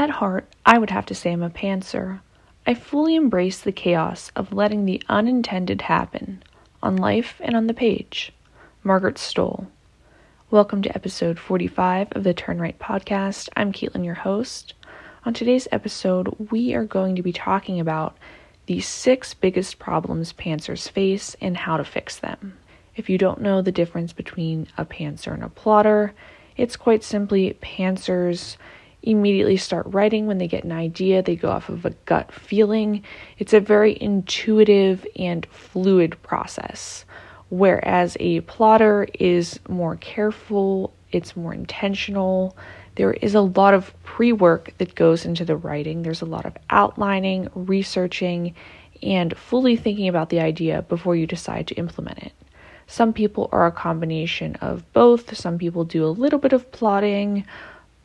At 0.00 0.08
heart, 0.08 0.46
I 0.64 0.78
would 0.78 0.88
have 0.88 1.04
to 1.06 1.14
say 1.14 1.30
I'm 1.30 1.42
a 1.42 1.50
pantser. 1.50 2.20
I 2.66 2.72
fully 2.72 3.14
embrace 3.14 3.60
the 3.60 3.70
chaos 3.70 4.32
of 4.34 4.50
letting 4.50 4.86
the 4.86 5.02
unintended 5.10 5.82
happen, 5.82 6.42
on 6.82 6.96
life 6.96 7.38
and 7.44 7.54
on 7.54 7.66
the 7.66 7.74
page. 7.74 8.32
Margaret 8.82 9.16
Stohl. 9.16 9.66
Welcome 10.50 10.80
to 10.80 10.94
episode 10.94 11.38
45 11.38 12.12
of 12.12 12.24
the 12.24 12.32
Turn 12.32 12.58
Right 12.58 12.78
podcast. 12.78 13.50
I'm 13.58 13.74
Caitlin, 13.74 14.02
your 14.02 14.14
host. 14.14 14.72
On 15.26 15.34
today's 15.34 15.68
episode, 15.70 16.34
we 16.50 16.72
are 16.72 16.86
going 16.86 17.14
to 17.16 17.22
be 17.22 17.34
talking 17.34 17.78
about 17.78 18.16
the 18.64 18.80
six 18.80 19.34
biggest 19.34 19.78
problems 19.78 20.32
pantsers 20.32 20.90
face 20.90 21.36
and 21.42 21.58
how 21.58 21.76
to 21.76 21.84
fix 21.84 22.18
them. 22.18 22.56
If 22.96 23.10
you 23.10 23.18
don't 23.18 23.42
know 23.42 23.60
the 23.60 23.70
difference 23.70 24.14
between 24.14 24.66
a 24.78 24.86
pantser 24.86 25.34
and 25.34 25.44
a 25.44 25.50
plotter, 25.50 26.14
it's 26.56 26.76
quite 26.76 27.04
simply 27.04 27.52
pantsers 27.60 28.56
immediately 29.02 29.56
start 29.56 29.86
writing 29.88 30.26
when 30.26 30.38
they 30.38 30.48
get 30.48 30.64
an 30.64 30.72
idea. 30.72 31.22
They 31.22 31.36
go 31.36 31.50
off 31.50 31.68
of 31.68 31.84
a 31.84 31.90
gut 32.04 32.32
feeling. 32.32 33.02
It's 33.38 33.54
a 33.54 33.60
very 33.60 34.00
intuitive 34.00 35.06
and 35.16 35.46
fluid 35.46 36.20
process, 36.22 37.04
whereas 37.48 38.16
a 38.20 38.40
plotter 38.42 39.06
is 39.14 39.58
more 39.68 39.96
careful, 39.96 40.92
it's 41.12 41.36
more 41.36 41.54
intentional. 41.54 42.56
There 42.96 43.12
is 43.12 43.34
a 43.34 43.40
lot 43.40 43.74
of 43.74 43.94
pre 44.04 44.32
work 44.32 44.74
that 44.78 44.94
goes 44.94 45.24
into 45.24 45.44
the 45.44 45.56
writing. 45.56 46.02
There's 46.02 46.22
a 46.22 46.26
lot 46.26 46.44
of 46.44 46.56
outlining, 46.68 47.48
researching, 47.54 48.54
and 49.02 49.36
fully 49.36 49.76
thinking 49.76 50.08
about 50.08 50.28
the 50.28 50.40
idea 50.40 50.82
before 50.82 51.16
you 51.16 51.26
decide 51.26 51.66
to 51.68 51.74
implement 51.76 52.18
it. 52.18 52.32
Some 52.86 53.12
people 53.12 53.48
are 53.52 53.66
a 53.66 53.72
combination 53.72 54.56
of 54.56 54.92
both. 54.92 55.36
Some 55.36 55.58
people 55.58 55.84
do 55.84 56.04
a 56.04 56.08
little 56.08 56.40
bit 56.40 56.52
of 56.52 56.72
plotting, 56.72 57.46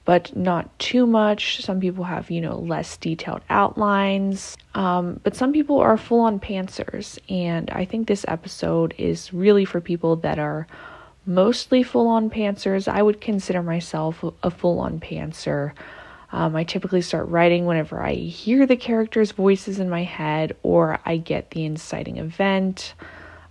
but 0.05 0.36
not 0.36 0.77
too 0.77 1.08
much. 1.08 1.62
Some 1.64 1.80
people 1.80 2.04
have, 2.04 2.30
you 2.30 2.40
know, 2.40 2.59
less 2.59 2.96
detailed 2.98 3.41
outlines. 3.50 4.55
Um, 4.76 5.20
but 5.23 5.36
some 5.36 5.52
people 5.52 5.79
are 5.79 5.98
full 5.98 6.21
on 6.21 6.40
pantsers. 6.40 7.18
And 7.27 7.71
I 7.71 7.85
think 7.85 8.07
this 8.07 8.24
episode 8.27 8.94
is 8.99 9.34
really 9.34 9.66
for 9.66 9.82
people 9.82 10.16
that 10.18 10.38
are 10.38 10.68
mostly 11.26 11.82
full 11.82 12.07
on 12.07 12.29
pantsers. 12.29 12.88
I 12.88 13.02
would 13.02 13.20
consider 13.20 13.63
myself 13.63 14.24
a 14.44 14.52
full 14.52 14.79
on 14.79 14.99
pantser. 14.99 15.74
Um, 16.32 16.55
I 16.55 16.63
typically 16.63 17.01
start 17.01 17.27
writing 17.29 17.66
whenever 17.66 18.01
I 18.01 18.13
hear 18.13 18.68
the 18.68 18.76
characters' 18.76 19.32
voices 19.32 19.79
in 19.79 19.90
my 19.90 20.04
head 20.04 20.55
or 20.62 20.99
I 21.05 21.18
get 21.18 21.51
the 21.51 21.66
inciting 21.66 22.18
event. 22.18 22.94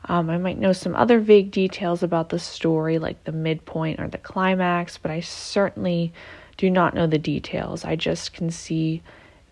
Um, 0.06 0.28
I 0.28 0.38
might 0.38 0.58
know 0.58 0.72
some 0.72 0.94
other 0.94 1.18
vague 1.18 1.50
details 1.50 2.02
about 2.02 2.28
the 2.28 2.38
story, 2.38 2.98
like 2.98 3.24
the 3.24 3.32
midpoint 3.32 4.00
or 4.00 4.08
the 4.08 4.18
climax, 4.18 4.98
but 4.98 5.10
I 5.10 5.20
certainly 5.20 6.12
do 6.56 6.70
not 6.70 6.94
know 6.94 7.06
the 7.06 7.18
details. 7.18 7.84
I 7.84 7.96
just 7.96 8.32
can 8.32 8.50
see 8.50 9.02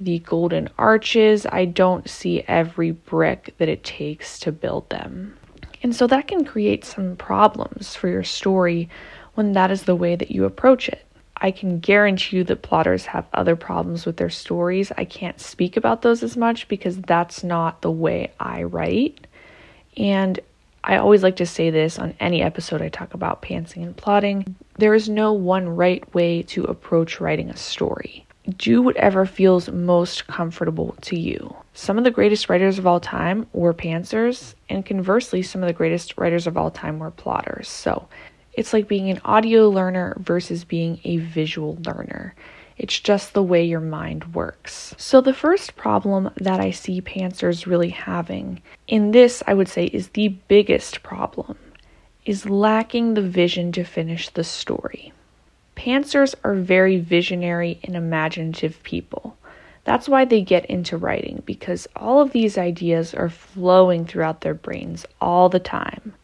the 0.00 0.18
golden 0.20 0.68
arches. 0.78 1.46
I 1.46 1.64
don't 1.64 2.08
see 2.08 2.44
every 2.48 2.90
brick 2.90 3.54
that 3.58 3.68
it 3.68 3.84
takes 3.84 4.38
to 4.40 4.52
build 4.52 4.88
them. 4.90 5.36
And 5.82 5.94
so 5.94 6.06
that 6.06 6.28
can 6.28 6.44
create 6.44 6.84
some 6.84 7.16
problems 7.16 7.94
for 7.94 8.08
your 8.08 8.22
story 8.22 8.88
when 9.34 9.52
that 9.52 9.70
is 9.70 9.82
the 9.82 9.96
way 9.96 10.16
that 10.16 10.30
you 10.30 10.44
approach 10.44 10.88
it. 10.88 11.04
I 11.36 11.50
can 11.50 11.80
guarantee 11.80 12.36
you 12.36 12.44
that 12.44 12.62
plotters 12.62 13.06
have 13.06 13.26
other 13.34 13.56
problems 13.56 14.06
with 14.06 14.16
their 14.16 14.30
stories. 14.30 14.92
I 14.96 15.04
can't 15.04 15.40
speak 15.40 15.76
about 15.76 16.02
those 16.02 16.22
as 16.22 16.36
much 16.36 16.68
because 16.68 16.98
that's 16.98 17.42
not 17.42 17.82
the 17.82 17.90
way 17.90 18.32
I 18.38 18.62
write. 18.62 19.26
And 19.96 20.38
I 20.84 20.96
always 20.96 21.22
like 21.22 21.36
to 21.36 21.46
say 21.46 21.70
this 21.70 21.98
on 21.98 22.14
any 22.18 22.42
episode 22.42 22.82
I 22.82 22.88
talk 22.88 23.14
about 23.14 23.42
pantsing 23.42 23.84
and 23.84 23.96
plotting. 23.96 24.56
There 24.78 24.94
is 24.94 25.08
no 25.08 25.32
one 25.32 25.68
right 25.68 26.12
way 26.12 26.42
to 26.44 26.64
approach 26.64 27.20
writing 27.20 27.50
a 27.50 27.56
story. 27.56 28.26
Do 28.56 28.82
whatever 28.82 29.24
feels 29.24 29.70
most 29.70 30.26
comfortable 30.26 30.96
to 31.02 31.16
you. 31.16 31.54
Some 31.74 31.98
of 31.98 32.04
the 32.04 32.10
greatest 32.10 32.48
writers 32.48 32.78
of 32.80 32.86
all 32.88 32.98
time 32.98 33.46
were 33.52 33.72
pantsers, 33.72 34.54
and 34.68 34.84
conversely, 34.84 35.42
some 35.42 35.62
of 35.62 35.68
the 35.68 35.72
greatest 35.72 36.18
writers 36.18 36.48
of 36.48 36.56
all 36.56 36.70
time 36.70 36.98
were 36.98 37.12
plotters. 37.12 37.68
So 37.68 38.08
it's 38.54 38.72
like 38.72 38.88
being 38.88 39.08
an 39.08 39.20
audio 39.24 39.68
learner 39.68 40.16
versus 40.18 40.64
being 40.64 40.98
a 41.04 41.18
visual 41.18 41.78
learner. 41.86 42.34
It's 42.78 42.98
just 42.98 43.34
the 43.34 43.42
way 43.42 43.64
your 43.64 43.80
mind 43.80 44.34
works. 44.34 44.94
So, 44.96 45.20
the 45.20 45.34
first 45.34 45.76
problem 45.76 46.30
that 46.36 46.60
I 46.60 46.70
see 46.70 47.00
pantsers 47.00 47.66
really 47.66 47.90
having, 47.90 48.62
in 48.88 49.10
this, 49.10 49.42
I 49.46 49.54
would 49.54 49.68
say, 49.68 49.86
is 49.86 50.08
the 50.08 50.28
biggest 50.28 51.02
problem, 51.02 51.58
is 52.24 52.48
lacking 52.48 53.14
the 53.14 53.22
vision 53.22 53.72
to 53.72 53.84
finish 53.84 54.28
the 54.28 54.44
story. 54.44 55.12
Pantsers 55.76 56.34
are 56.44 56.54
very 56.54 56.98
visionary 56.98 57.78
and 57.84 57.96
imaginative 57.96 58.82
people. 58.82 59.36
That's 59.84 60.08
why 60.08 60.24
they 60.24 60.42
get 60.42 60.64
into 60.66 60.96
writing, 60.96 61.42
because 61.44 61.88
all 61.96 62.20
of 62.20 62.32
these 62.32 62.56
ideas 62.56 63.14
are 63.14 63.28
flowing 63.28 64.06
throughout 64.06 64.42
their 64.42 64.54
brains 64.54 65.04
all 65.20 65.48
the 65.48 65.58
time. 65.58 66.14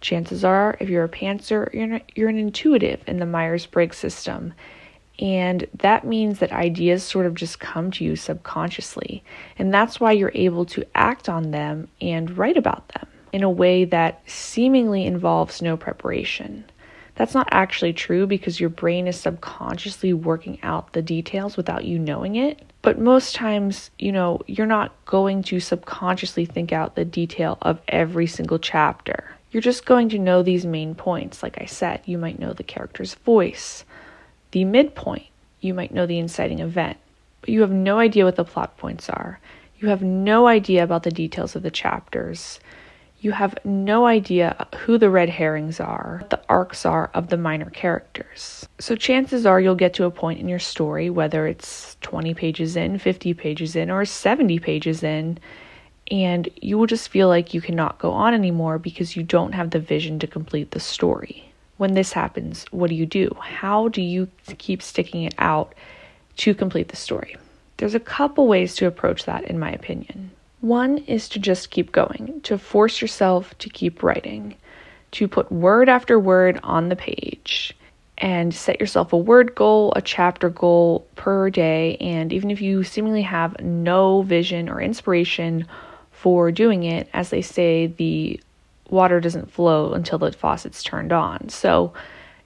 Chances 0.00 0.44
are, 0.44 0.76
if 0.78 0.88
you're 0.88 1.04
a 1.04 1.08
pantser, 1.08 1.72
you're, 1.74 2.00
you're 2.14 2.28
an 2.28 2.38
intuitive 2.38 3.02
in 3.08 3.18
the 3.18 3.26
Myers 3.26 3.66
Briggs 3.66 3.96
system. 3.96 4.54
And 5.18 5.66
that 5.74 6.06
means 6.06 6.38
that 6.38 6.52
ideas 6.52 7.02
sort 7.02 7.26
of 7.26 7.34
just 7.34 7.58
come 7.58 7.90
to 7.92 8.04
you 8.04 8.14
subconsciously. 8.14 9.24
And 9.58 9.74
that's 9.74 9.98
why 9.98 10.12
you're 10.12 10.32
able 10.34 10.64
to 10.66 10.86
act 10.94 11.28
on 11.28 11.50
them 11.50 11.88
and 12.00 12.36
write 12.36 12.56
about 12.56 12.88
them 12.88 13.08
in 13.32 13.42
a 13.42 13.50
way 13.50 13.84
that 13.84 14.22
seemingly 14.26 15.04
involves 15.04 15.60
no 15.60 15.76
preparation. 15.76 16.64
That's 17.16 17.34
not 17.34 17.48
actually 17.50 17.94
true 17.94 18.28
because 18.28 18.60
your 18.60 18.70
brain 18.70 19.08
is 19.08 19.18
subconsciously 19.18 20.12
working 20.12 20.60
out 20.62 20.92
the 20.92 21.02
details 21.02 21.56
without 21.56 21.84
you 21.84 21.98
knowing 21.98 22.36
it. 22.36 22.62
But 22.80 23.00
most 23.00 23.34
times, 23.34 23.90
you 23.98 24.12
know, 24.12 24.40
you're 24.46 24.66
not 24.66 24.92
going 25.04 25.42
to 25.44 25.58
subconsciously 25.58 26.44
think 26.44 26.72
out 26.72 26.94
the 26.94 27.04
detail 27.04 27.58
of 27.60 27.80
every 27.88 28.28
single 28.28 28.60
chapter. 28.60 29.34
You're 29.50 29.62
just 29.62 29.84
going 29.84 30.10
to 30.10 30.18
know 30.18 30.44
these 30.44 30.64
main 30.64 30.94
points. 30.94 31.42
Like 31.42 31.60
I 31.60 31.64
said, 31.64 32.02
you 32.04 32.18
might 32.18 32.38
know 32.38 32.52
the 32.52 32.62
character's 32.62 33.14
voice, 33.14 33.84
the 34.50 34.64
midpoint, 34.64 35.26
you 35.60 35.74
might 35.74 35.92
know 35.92 36.06
the 36.06 36.18
inciting 36.18 36.60
event, 36.60 36.96
but 37.40 37.50
you 37.50 37.60
have 37.60 37.70
no 37.70 37.98
idea 37.98 38.24
what 38.24 38.36
the 38.36 38.44
plot 38.44 38.76
points 38.76 39.08
are. 39.10 39.40
You 39.78 39.88
have 39.88 40.02
no 40.02 40.46
idea 40.46 40.82
about 40.82 41.02
the 41.02 41.10
details 41.10 41.54
of 41.54 41.62
the 41.62 41.70
chapters. 41.70 42.58
You 43.20 43.32
have 43.32 43.58
no 43.64 44.06
idea 44.06 44.66
who 44.76 44.96
the 44.96 45.10
red 45.10 45.28
herrings 45.28 45.80
are, 45.80 46.18
what 46.20 46.30
the 46.30 46.40
arcs 46.48 46.86
are 46.86 47.10
of 47.14 47.28
the 47.28 47.36
minor 47.36 47.70
characters. 47.70 48.68
So, 48.78 48.94
chances 48.94 49.44
are 49.44 49.60
you'll 49.60 49.74
get 49.74 49.94
to 49.94 50.04
a 50.04 50.10
point 50.10 50.40
in 50.40 50.48
your 50.48 50.60
story, 50.60 51.10
whether 51.10 51.46
it's 51.46 51.96
20 52.00 52.34
pages 52.34 52.76
in, 52.76 52.98
50 52.98 53.34
pages 53.34 53.74
in, 53.74 53.90
or 53.90 54.04
70 54.04 54.58
pages 54.60 55.02
in, 55.02 55.38
and 56.10 56.48
you 56.56 56.78
will 56.78 56.86
just 56.86 57.08
feel 57.08 57.28
like 57.28 57.52
you 57.52 57.60
cannot 57.60 57.98
go 57.98 58.12
on 58.12 58.34
anymore 58.34 58.78
because 58.78 59.16
you 59.16 59.22
don't 59.22 59.52
have 59.52 59.70
the 59.70 59.80
vision 59.80 60.18
to 60.20 60.26
complete 60.26 60.70
the 60.70 60.80
story. 60.80 61.47
When 61.78 61.94
this 61.94 62.12
happens, 62.12 62.66
what 62.70 62.90
do 62.90 62.96
you 62.96 63.06
do? 63.06 63.34
How 63.40 63.88
do 63.88 64.02
you 64.02 64.28
keep 64.58 64.82
sticking 64.82 65.22
it 65.22 65.34
out 65.38 65.74
to 66.38 66.54
complete 66.54 66.88
the 66.88 66.96
story? 66.96 67.36
There's 67.78 67.94
a 67.94 68.00
couple 68.00 68.46
ways 68.46 68.74
to 68.76 68.86
approach 68.86 69.24
that, 69.24 69.44
in 69.44 69.58
my 69.58 69.70
opinion. 69.70 70.32
One 70.60 70.98
is 70.98 71.28
to 71.30 71.38
just 71.38 71.70
keep 71.70 71.92
going, 71.92 72.40
to 72.42 72.58
force 72.58 73.00
yourself 73.00 73.56
to 73.58 73.70
keep 73.70 74.02
writing, 74.02 74.56
to 75.12 75.28
put 75.28 75.50
word 75.52 75.88
after 75.88 76.18
word 76.18 76.58
on 76.64 76.88
the 76.88 76.96
page, 76.96 77.76
and 78.18 78.52
set 78.52 78.80
yourself 78.80 79.12
a 79.12 79.16
word 79.16 79.54
goal, 79.54 79.92
a 79.94 80.02
chapter 80.02 80.50
goal 80.50 81.06
per 81.14 81.48
day. 81.48 81.96
And 82.00 82.32
even 82.32 82.50
if 82.50 82.60
you 82.60 82.82
seemingly 82.82 83.22
have 83.22 83.60
no 83.60 84.22
vision 84.22 84.68
or 84.68 84.80
inspiration 84.80 85.66
for 86.18 86.50
doing 86.50 86.82
it. 86.82 87.08
As 87.12 87.30
they 87.30 87.42
say, 87.42 87.86
the 87.86 88.40
water 88.90 89.20
doesn't 89.20 89.50
flow 89.50 89.92
until 89.92 90.18
the 90.18 90.32
faucet's 90.32 90.82
turned 90.82 91.12
on. 91.12 91.48
So 91.48 91.92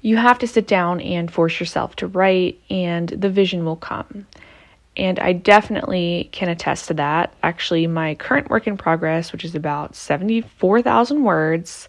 you 0.00 0.16
have 0.16 0.38
to 0.40 0.46
sit 0.46 0.66
down 0.66 1.00
and 1.00 1.30
force 1.30 1.60
yourself 1.60 1.96
to 1.96 2.06
write, 2.06 2.60
and 2.68 3.08
the 3.08 3.30
vision 3.30 3.64
will 3.64 3.76
come. 3.76 4.26
And 4.96 5.18
I 5.18 5.32
definitely 5.32 6.28
can 6.32 6.48
attest 6.48 6.88
to 6.88 6.94
that. 6.94 7.32
Actually, 7.42 7.86
my 7.86 8.14
current 8.16 8.50
work 8.50 8.66
in 8.66 8.76
progress, 8.76 9.32
which 9.32 9.44
is 9.44 9.54
about 9.54 9.94
74,000 9.94 11.22
words, 11.22 11.88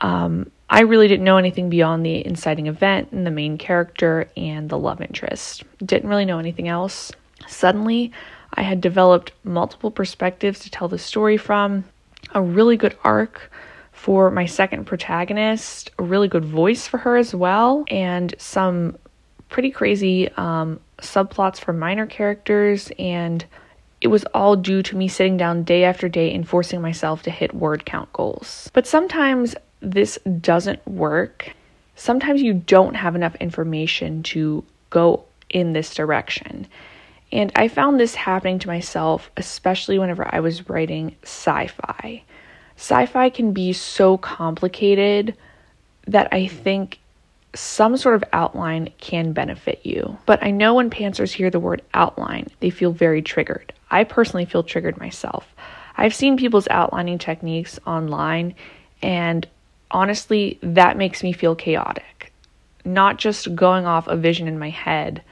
um, 0.00 0.50
I 0.68 0.80
really 0.80 1.06
didn't 1.06 1.24
know 1.24 1.36
anything 1.36 1.70
beyond 1.70 2.04
the 2.04 2.26
inciting 2.26 2.66
event 2.66 3.12
and 3.12 3.24
the 3.24 3.30
main 3.30 3.58
character 3.58 4.28
and 4.36 4.68
the 4.68 4.78
love 4.78 5.00
interest. 5.00 5.62
Didn't 5.84 6.08
really 6.08 6.24
know 6.24 6.40
anything 6.40 6.66
else. 6.66 7.12
Suddenly, 7.46 8.10
I 8.54 8.62
had 8.62 8.80
developed 8.80 9.32
multiple 9.44 9.90
perspectives 9.90 10.58
to 10.60 10.70
tell 10.70 10.88
the 10.88 10.98
story 10.98 11.36
from, 11.36 11.84
a 12.32 12.42
really 12.42 12.76
good 12.76 12.96
arc 13.04 13.50
for 13.92 14.30
my 14.30 14.46
second 14.46 14.84
protagonist, 14.84 15.90
a 15.98 16.02
really 16.02 16.28
good 16.28 16.44
voice 16.44 16.86
for 16.86 16.98
her 16.98 17.16
as 17.16 17.34
well, 17.34 17.84
and 17.88 18.34
some 18.38 18.96
pretty 19.48 19.70
crazy 19.70 20.28
um, 20.36 20.78
subplots 20.98 21.58
for 21.58 21.72
minor 21.72 22.06
characters. 22.06 22.90
And 22.98 23.44
it 24.00 24.08
was 24.08 24.24
all 24.34 24.56
due 24.56 24.82
to 24.82 24.96
me 24.96 25.08
sitting 25.08 25.36
down 25.36 25.64
day 25.64 25.84
after 25.84 26.08
day 26.08 26.34
and 26.34 26.48
forcing 26.48 26.80
myself 26.80 27.22
to 27.22 27.30
hit 27.30 27.54
word 27.54 27.86
count 27.86 28.12
goals. 28.12 28.70
But 28.74 28.86
sometimes 28.86 29.54
this 29.80 30.18
doesn't 30.40 30.86
work. 30.86 31.52
Sometimes 31.96 32.42
you 32.42 32.54
don't 32.54 32.94
have 32.94 33.14
enough 33.14 33.34
information 33.36 34.22
to 34.24 34.64
go 34.90 35.24
in 35.50 35.72
this 35.72 35.94
direction. 35.94 36.66
And 37.32 37.52
I 37.56 37.68
found 37.68 37.98
this 37.98 38.14
happening 38.14 38.58
to 38.60 38.68
myself, 38.68 39.30
especially 39.36 39.98
whenever 39.98 40.32
I 40.32 40.40
was 40.40 40.68
writing 40.68 41.16
sci 41.22 41.66
fi. 41.66 42.22
Sci 42.76 43.06
fi 43.06 43.30
can 43.30 43.52
be 43.52 43.72
so 43.72 44.16
complicated 44.16 45.36
that 46.06 46.28
I 46.32 46.46
think 46.46 46.98
some 47.54 47.96
sort 47.96 48.14
of 48.14 48.24
outline 48.32 48.92
can 48.98 49.32
benefit 49.32 49.80
you. 49.82 50.18
But 50.26 50.42
I 50.42 50.50
know 50.50 50.74
when 50.74 50.90
pantsers 50.90 51.32
hear 51.32 51.50
the 51.50 51.60
word 51.60 51.82
outline, 51.94 52.48
they 52.60 52.70
feel 52.70 52.92
very 52.92 53.22
triggered. 53.22 53.72
I 53.90 54.04
personally 54.04 54.44
feel 54.44 54.62
triggered 54.62 54.98
myself. 54.98 55.54
I've 55.96 56.14
seen 56.14 56.36
people's 56.36 56.68
outlining 56.68 57.18
techniques 57.18 57.80
online, 57.86 58.54
and 59.02 59.46
honestly, 59.90 60.58
that 60.62 60.98
makes 60.98 61.22
me 61.22 61.32
feel 61.32 61.54
chaotic. 61.54 62.32
Not 62.84 63.16
just 63.16 63.54
going 63.54 63.86
off 63.86 64.06
a 64.06 64.16
vision 64.16 64.46
in 64.46 64.58
my 64.58 64.70
head. 64.70 65.22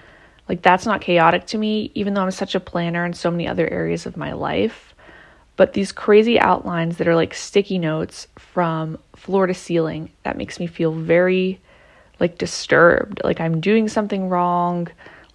Like, 0.48 0.62
that's 0.62 0.86
not 0.86 1.00
chaotic 1.00 1.46
to 1.46 1.58
me, 1.58 1.90
even 1.94 2.14
though 2.14 2.22
I'm 2.22 2.30
such 2.30 2.54
a 2.54 2.60
planner 2.60 3.04
in 3.06 3.14
so 3.14 3.30
many 3.30 3.48
other 3.48 3.68
areas 3.68 4.06
of 4.06 4.16
my 4.16 4.32
life. 4.32 4.94
But 5.56 5.72
these 5.72 5.92
crazy 5.92 6.38
outlines 6.38 6.96
that 6.96 7.08
are 7.08 7.14
like 7.14 7.32
sticky 7.32 7.78
notes 7.78 8.26
from 8.38 8.98
floor 9.14 9.46
to 9.46 9.54
ceiling, 9.54 10.10
that 10.24 10.36
makes 10.36 10.58
me 10.58 10.66
feel 10.66 10.92
very 10.92 11.60
like 12.20 12.38
disturbed. 12.38 13.20
Like 13.22 13.40
I'm 13.40 13.60
doing 13.60 13.88
something 13.88 14.28
wrong. 14.28 14.88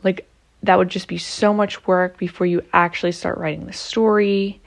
Like 0.04 0.28
that 0.64 0.78
would 0.78 0.90
just 0.90 1.08
be 1.08 1.18
so 1.18 1.54
much 1.54 1.88
work 1.88 2.18
before 2.18 2.48
you 2.48 2.62
actually 2.74 3.14
start 3.14 3.38
writing 3.38 3.66
the 3.66 3.74
story. 3.74 4.62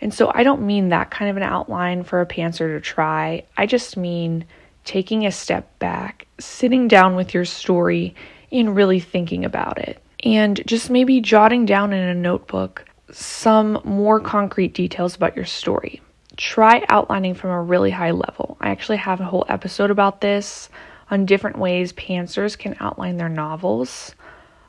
And 0.00 0.12
so 0.12 0.30
I 0.34 0.42
don't 0.42 0.66
mean 0.66 0.88
that 0.88 1.10
kind 1.10 1.30
of 1.30 1.36
an 1.36 1.42
outline 1.42 2.04
for 2.04 2.20
a 2.20 2.26
pantser 2.26 2.74
to 2.74 2.80
try. 2.80 3.44
I 3.56 3.66
just 3.66 3.96
mean 3.96 4.44
taking 4.84 5.24
a 5.24 5.32
step 5.32 5.78
back, 5.78 6.26
sitting 6.38 6.88
down 6.88 7.14
with 7.14 7.32
your 7.32 7.44
story, 7.44 8.14
and 8.52 8.76
really 8.76 9.00
thinking 9.00 9.44
about 9.44 9.78
it. 9.78 10.02
And 10.22 10.64
just 10.66 10.90
maybe 10.90 11.20
jotting 11.20 11.66
down 11.66 11.92
in 11.92 12.08
a 12.08 12.14
notebook 12.14 12.84
some 13.10 13.80
more 13.84 14.20
concrete 14.20 14.74
details 14.74 15.16
about 15.16 15.36
your 15.36 15.44
story. 15.44 16.00
Try 16.36 16.84
outlining 16.88 17.34
from 17.34 17.50
a 17.50 17.62
really 17.62 17.90
high 17.90 18.12
level. 18.12 18.56
I 18.60 18.70
actually 18.70 18.96
have 18.98 19.20
a 19.20 19.24
whole 19.24 19.44
episode 19.48 19.90
about 19.90 20.20
this 20.20 20.70
on 21.10 21.26
different 21.26 21.58
ways 21.58 21.92
pantsers 21.92 22.56
can 22.56 22.76
outline 22.80 23.18
their 23.18 23.28
novels. 23.28 24.14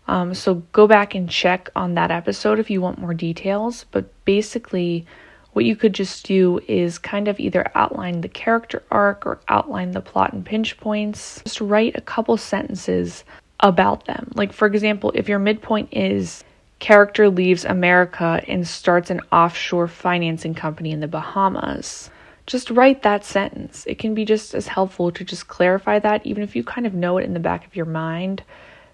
Um, 0.08 0.34
so 0.34 0.56
go 0.74 0.88
back 0.88 1.16
and 1.16 1.30
check 1.30 1.70
on 1.76 1.96
that 1.96 2.12
episode 2.12 2.60
if 2.60 2.70
you 2.70 2.82
want 2.82 3.00
more 3.00 3.14
details. 3.14 3.86
But 3.92 4.12
basically, 4.26 5.06
what 5.54 5.64
you 5.64 5.78
could 5.78 5.94
just 5.94 6.26
do 6.26 6.60
is 6.68 6.98
kind 6.98 7.30
of 7.30 7.40
either 7.40 7.72
outline 7.76 8.20
the 8.22 8.28
character 8.28 8.84
arc 8.92 9.26
or 9.26 9.40
outline 9.48 9.92
the 9.92 10.02
plot 10.02 10.34
and 10.34 10.46
pinch 10.46 10.78
points. 10.78 11.42
Just 11.46 11.62
write 11.62 11.96
a 11.96 12.02
couple 12.02 12.36
sentences 12.36 13.24
about 13.64 14.06
them. 14.06 14.30
Like, 14.36 14.54
for 14.54 14.68
example, 14.68 15.12
if 15.16 15.28
your 15.28 15.40
midpoint 15.40 15.90
is 15.92 16.44
character 16.80 17.30
leaves 17.30 17.64
America 17.64 18.44
and 18.48 18.68
starts 18.68 19.10
an 19.10 19.22
offshore 19.32 19.88
financing 19.88 20.54
company 20.54 20.92
in 20.92 21.00
the 21.00 21.08
Bahamas, 21.08 22.12
just 22.46 22.70
write 22.70 23.04
that 23.04 23.24
sentence. 23.24 23.86
It 23.88 24.00
can 24.00 24.14
be 24.14 24.26
just 24.26 24.54
as 24.54 24.68
helpful 24.68 25.12
to 25.12 25.24
just 25.24 25.48
clarify 25.48 25.98
that, 26.00 26.26
even 26.26 26.44
if 26.44 26.58
you 26.58 26.64
kind 26.64 26.86
of 26.86 26.94
know 26.94 27.18
it 27.18 27.24
in 27.24 27.34
the 27.34 27.40
back 27.40 27.66
of 27.66 27.76
your 27.76 27.86
mind. 27.86 28.44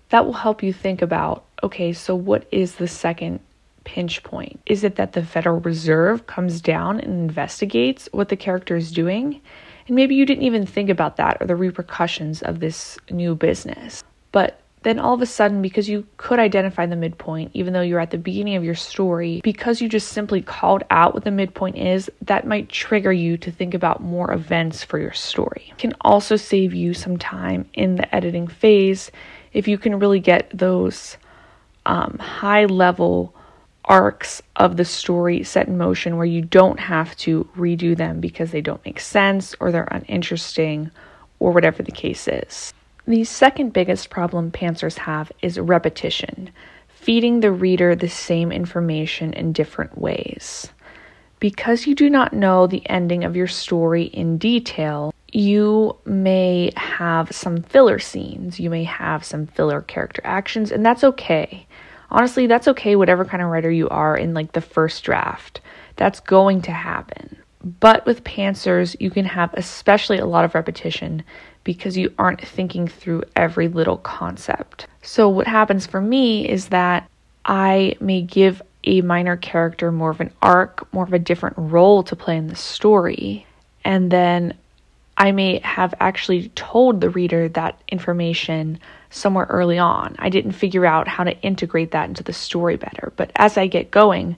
That 0.09 0.25
will 0.25 0.33
help 0.33 0.61
you 0.61 0.71
think 0.71 1.01
about 1.01 1.45
okay, 1.61 1.91
so 1.91 2.15
what 2.15 2.47
is 2.51 2.75
the 2.75 2.87
second 2.87 3.39
pinch 3.83 4.23
point? 4.23 4.59
Is 4.65 4.83
it 4.83 4.95
that 4.95 5.13
the 5.13 5.23
Federal 5.23 5.59
Reserve 5.59 6.27
comes 6.27 6.61
down 6.61 6.99
and 6.99 7.29
investigates 7.29 8.07
what 8.11 8.29
the 8.29 8.37
character 8.37 8.75
is 8.77 8.91
doing? 8.91 9.41
And 9.87 9.95
maybe 9.95 10.15
you 10.15 10.25
didn't 10.25 10.45
even 10.45 10.65
think 10.65 10.89
about 10.89 11.17
that 11.17 11.37
or 11.41 11.47
the 11.47 11.55
repercussions 11.55 12.43
of 12.43 12.59
this 12.59 12.97
new 13.09 13.35
business. 13.35 14.03
But 14.31 14.59
then 14.83 14.99
all 14.99 15.13
of 15.13 15.21
a 15.21 15.25
sudden, 15.25 15.61
because 15.61 15.89
you 15.89 16.07
could 16.17 16.39
identify 16.39 16.85
the 16.85 16.95
midpoint, 16.95 17.51
even 17.53 17.73
though 17.73 17.81
you're 17.81 17.99
at 17.99 18.11
the 18.11 18.17
beginning 18.17 18.55
of 18.55 18.63
your 18.63 18.75
story, 18.75 19.41
because 19.43 19.81
you 19.81 19.89
just 19.89 20.09
simply 20.09 20.41
called 20.41 20.83
out 20.89 21.13
what 21.13 21.25
the 21.25 21.31
midpoint 21.31 21.77
is, 21.77 22.09
that 22.21 22.47
might 22.47 22.69
trigger 22.69 23.11
you 23.11 23.37
to 23.37 23.51
think 23.51 23.73
about 23.73 24.01
more 24.01 24.31
events 24.31 24.83
for 24.83 24.97
your 24.97 25.11
story. 25.11 25.67
It 25.71 25.77
can 25.77 25.93
also 26.01 26.37
save 26.37 26.73
you 26.73 26.93
some 26.93 27.17
time 27.17 27.67
in 27.73 27.95
the 27.95 28.15
editing 28.15 28.47
phase 28.47 29.11
if 29.51 29.67
you 29.67 29.77
can 29.77 29.99
really 29.99 30.19
get 30.19 30.49
those 30.53 31.17
um, 31.85 32.17
high 32.19 32.65
level 32.65 33.33
arcs 33.85 34.41
of 34.55 34.77
the 34.77 34.85
story 34.85 35.43
set 35.43 35.67
in 35.67 35.77
motion 35.77 36.15
where 36.15 36.25
you 36.25 36.41
don't 36.41 36.79
have 36.79 37.15
to 37.17 37.49
redo 37.57 37.97
them 37.97 38.19
because 38.19 38.51
they 38.51 38.61
don't 38.61 38.85
make 38.85 38.99
sense 38.99 39.55
or 39.59 39.71
they're 39.71 39.87
uninteresting 39.89 40.91
or 41.39 41.51
whatever 41.51 41.81
the 41.81 41.91
case 41.91 42.27
is. 42.27 42.73
The 43.09 43.23
second 43.23 43.73
biggest 43.73 44.11
problem 44.11 44.51
pantsers 44.51 44.99
have 44.99 45.31
is 45.41 45.57
repetition, 45.57 46.51
feeding 46.89 47.39
the 47.39 47.51
reader 47.51 47.95
the 47.95 48.07
same 48.07 48.51
information 48.51 49.33
in 49.33 49.51
different 49.51 49.97
ways. 49.97 50.71
Because 51.39 51.87
you 51.87 51.95
do 51.95 52.07
not 52.07 52.33
know 52.33 52.67
the 52.67 52.87
ending 52.87 53.23
of 53.23 53.35
your 53.35 53.47
story 53.47 54.03
in 54.03 54.37
detail, 54.37 55.11
you 55.31 55.97
may 56.05 56.71
have 56.77 57.31
some 57.31 57.63
filler 57.63 57.97
scenes, 57.97 58.59
you 58.59 58.69
may 58.69 58.83
have 58.83 59.25
some 59.25 59.47
filler 59.47 59.81
character 59.81 60.21
actions, 60.23 60.71
and 60.71 60.85
that's 60.85 61.03
okay. 61.03 61.65
Honestly, 62.11 62.45
that's 62.45 62.67
okay, 62.67 62.95
whatever 62.95 63.25
kind 63.25 63.41
of 63.41 63.49
writer 63.49 63.71
you 63.71 63.89
are 63.89 64.15
in 64.15 64.35
like 64.35 64.51
the 64.51 64.61
first 64.61 65.03
draft. 65.03 65.61
That's 65.95 66.19
going 66.19 66.61
to 66.61 66.71
happen. 66.71 67.37
But 67.63 68.05
with 68.05 68.23
pantsers, 68.23 68.95
you 68.99 69.09
can 69.09 69.25
have 69.25 69.51
especially 69.55 70.19
a 70.19 70.27
lot 70.27 70.45
of 70.45 70.53
repetition 70.53 71.23
because 71.69 71.95
you 71.95 72.11
aren't 72.17 72.41
thinking 72.41 72.87
through 72.87 73.21
every 73.35 73.67
little 73.67 73.97
concept. 73.97 74.87
So, 75.03 75.29
what 75.29 75.45
happens 75.45 75.85
for 75.85 76.01
me 76.01 76.49
is 76.49 76.69
that 76.69 77.07
I 77.45 77.95
may 77.99 78.23
give 78.23 78.59
a 78.85 79.01
minor 79.01 79.37
character 79.37 79.91
more 79.91 80.09
of 80.09 80.19
an 80.19 80.31
arc, 80.41 80.91
more 80.91 81.03
of 81.03 81.13
a 81.13 81.19
different 81.19 81.53
role 81.59 82.01
to 82.01 82.15
play 82.15 82.37
in 82.37 82.47
the 82.47 82.55
story, 82.55 83.45
and 83.85 84.09
then 84.09 84.55
I 85.15 85.31
may 85.31 85.59
have 85.59 85.93
actually 85.99 86.49
told 86.55 87.01
the 87.01 87.11
reader 87.11 87.47
that 87.49 87.79
information 87.87 88.79
somewhere 89.11 89.45
early 89.47 89.77
on. 89.77 90.15
I 90.17 90.29
didn't 90.29 90.53
figure 90.53 90.87
out 90.87 91.07
how 91.07 91.23
to 91.23 91.39
integrate 91.43 91.91
that 91.91 92.09
into 92.09 92.23
the 92.23 92.33
story 92.33 92.77
better, 92.77 93.13
but 93.15 93.31
as 93.35 93.59
I 93.59 93.67
get 93.67 93.91
going, 93.91 94.37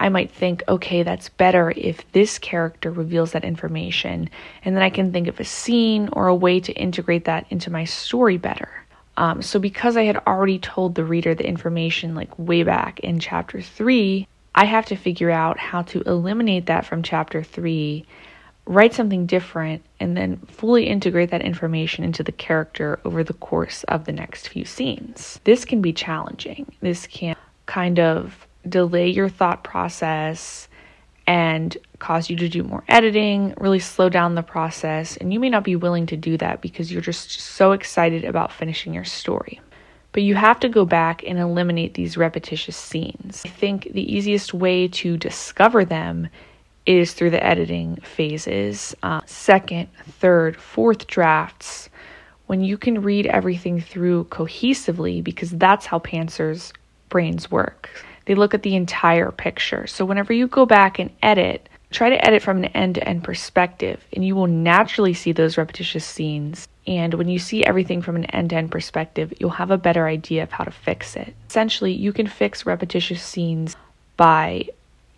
I 0.00 0.08
might 0.08 0.30
think, 0.30 0.64
okay, 0.66 1.02
that's 1.02 1.28
better 1.28 1.72
if 1.76 2.10
this 2.12 2.38
character 2.38 2.90
reveals 2.90 3.32
that 3.32 3.44
information. 3.44 4.30
And 4.64 4.74
then 4.74 4.82
I 4.82 4.88
can 4.88 5.12
think 5.12 5.28
of 5.28 5.38
a 5.38 5.44
scene 5.44 6.08
or 6.14 6.26
a 6.26 6.34
way 6.34 6.58
to 6.60 6.72
integrate 6.72 7.26
that 7.26 7.46
into 7.50 7.70
my 7.70 7.84
story 7.84 8.38
better. 8.38 8.70
Um, 9.18 9.42
so, 9.42 9.58
because 9.58 9.98
I 9.98 10.04
had 10.04 10.16
already 10.26 10.58
told 10.58 10.94
the 10.94 11.04
reader 11.04 11.34
the 11.34 11.46
information 11.46 12.14
like 12.14 12.38
way 12.38 12.62
back 12.62 13.00
in 13.00 13.20
chapter 13.20 13.60
three, 13.60 14.26
I 14.54 14.64
have 14.64 14.86
to 14.86 14.96
figure 14.96 15.30
out 15.30 15.58
how 15.58 15.82
to 15.82 16.00
eliminate 16.02 16.66
that 16.66 16.86
from 16.86 17.02
chapter 17.02 17.42
three, 17.42 18.06
write 18.64 18.94
something 18.94 19.26
different, 19.26 19.84
and 19.98 20.16
then 20.16 20.38
fully 20.48 20.86
integrate 20.86 21.30
that 21.32 21.42
information 21.42 22.04
into 22.04 22.22
the 22.22 22.32
character 22.32 22.98
over 23.04 23.22
the 23.22 23.34
course 23.34 23.84
of 23.84 24.06
the 24.06 24.12
next 24.12 24.48
few 24.48 24.64
scenes. 24.64 25.40
This 25.44 25.66
can 25.66 25.82
be 25.82 25.92
challenging. 25.92 26.72
This 26.80 27.06
can 27.06 27.36
kind 27.66 28.00
of 28.00 28.46
delay 28.68 29.08
your 29.08 29.28
thought 29.28 29.64
process 29.64 30.68
and 31.26 31.76
cause 31.98 32.28
you 32.28 32.36
to 32.36 32.48
do 32.48 32.64
more 32.64 32.82
editing, 32.88 33.54
really 33.56 33.78
slow 33.78 34.08
down 34.08 34.34
the 34.34 34.42
process. 34.42 35.16
And 35.16 35.32
you 35.32 35.38
may 35.38 35.48
not 35.48 35.64
be 35.64 35.76
willing 35.76 36.06
to 36.06 36.16
do 36.16 36.36
that 36.38 36.60
because 36.60 36.90
you're 36.90 37.02
just 37.02 37.40
so 37.40 37.72
excited 37.72 38.24
about 38.24 38.52
finishing 38.52 38.92
your 38.92 39.04
story. 39.04 39.60
But 40.12 40.24
you 40.24 40.34
have 40.34 40.58
to 40.60 40.68
go 40.68 40.84
back 40.84 41.22
and 41.24 41.38
eliminate 41.38 41.94
these 41.94 42.16
repetitious 42.16 42.76
scenes. 42.76 43.42
I 43.44 43.48
think 43.48 43.92
the 43.92 44.12
easiest 44.12 44.52
way 44.52 44.88
to 44.88 45.16
discover 45.16 45.84
them 45.84 46.28
is 46.84 47.12
through 47.12 47.30
the 47.30 47.44
editing 47.44 47.96
phases 47.98 48.96
uh, 49.04 49.20
second, 49.26 49.88
third, 50.18 50.56
fourth 50.56 51.06
drafts. 51.06 51.90
When 52.46 52.64
you 52.64 52.76
can 52.76 53.02
read 53.02 53.26
everything 53.26 53.80
through 53.80 54.24
cohesively, 54.24 55.22
because 55.22 55.50
that's 55.50 55.86
how 55.86 56.00
pantsers' 56.00 56.72
brains 57.08 57.48
work 57.48 57.90
they 58.30 58.36
look 58.36 58.54
at 58.54 58.62
the 58.62 58.76
entire 58.76 59.32
picture. 59.32 59.88
So 59.88 60.04
whenever 60.04 60.32
you 60.32 60.46
go 60.46 60.64
back 60.64 61.00
and 61.00 61.10
edit, 61.20 61.68
try 61.90 62.10
to 62.10 62.24
edit 62.24 62.44
from 62.44 62.58
an 62.58 62.66
end 62.66 62.94
to 62.94 63.02
end 63.02 63.24
perspective, 63.24 64.04
and 64.12 64.24
you 64.24 64.36
will 64.36 64.46
naturally 64.46 65.14
see 65.14 65.32
those 65.32 65.58
repetitious 65.58 66.06
scenes. 66.06 66.68
And 66.86 67.14
when 67.14 67.28
you 67.28 67.40
see 67.40 67.64
everything 67.64 68.02
from 68.02 68.14
an 68.14 68.26
end 68.26 68.50
to 68.50 68.56
end 68.56 68.70
perspective, 68.70 69.34
you'll 69.40 69.50
have 69.50 69.72
a 69.72 69.76
better 69.76 70.06
idea 70.06 70.44
of 70.44 70.52
how 70.52 70.62
to 70.62 70.70
fix 70.70 71.16
it. 71.16 71.34
Essentially, 71.48 71.90
you 71.90 72.12
can 72.12 72.28
fix 72.28 72.64
repetitious 72.64 73.20
scenes 73.20 73.74
by 74.16 74.68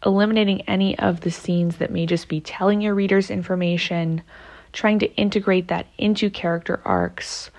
eliminating 0.07 0.63
any 0.63 0.99
of 0.99 1.21
the 1.21 1.31
scenes 1.31 1.77
that 1.77 1.91
may 1.91 2.07
just 2.07 2.29
be 2.29 2.41
telling 2.41 2.81
your 2.81 2.95
readers 2.95 3.31
information, 3.31 4.23
trying 4.73 4.99
to 5.01 5.15
integrate 5.17 5.69
that 5.69 5.87
into 5.99 6.31
character 6.31 6.81
arcs, 6.87 7.51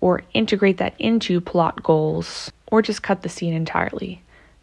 or 0.00 0.22
integrate 0.32 0.78
that 0.78 0.94
into 0.98 1.38
plot 1.38 1.82
goals, 1.82 2.50
or 2.68 2.80
just 2.80 3.02
cut 3.02 3.20
the 3.20 3.28
scene 3.28 3.52
entirely. 3.52 4.22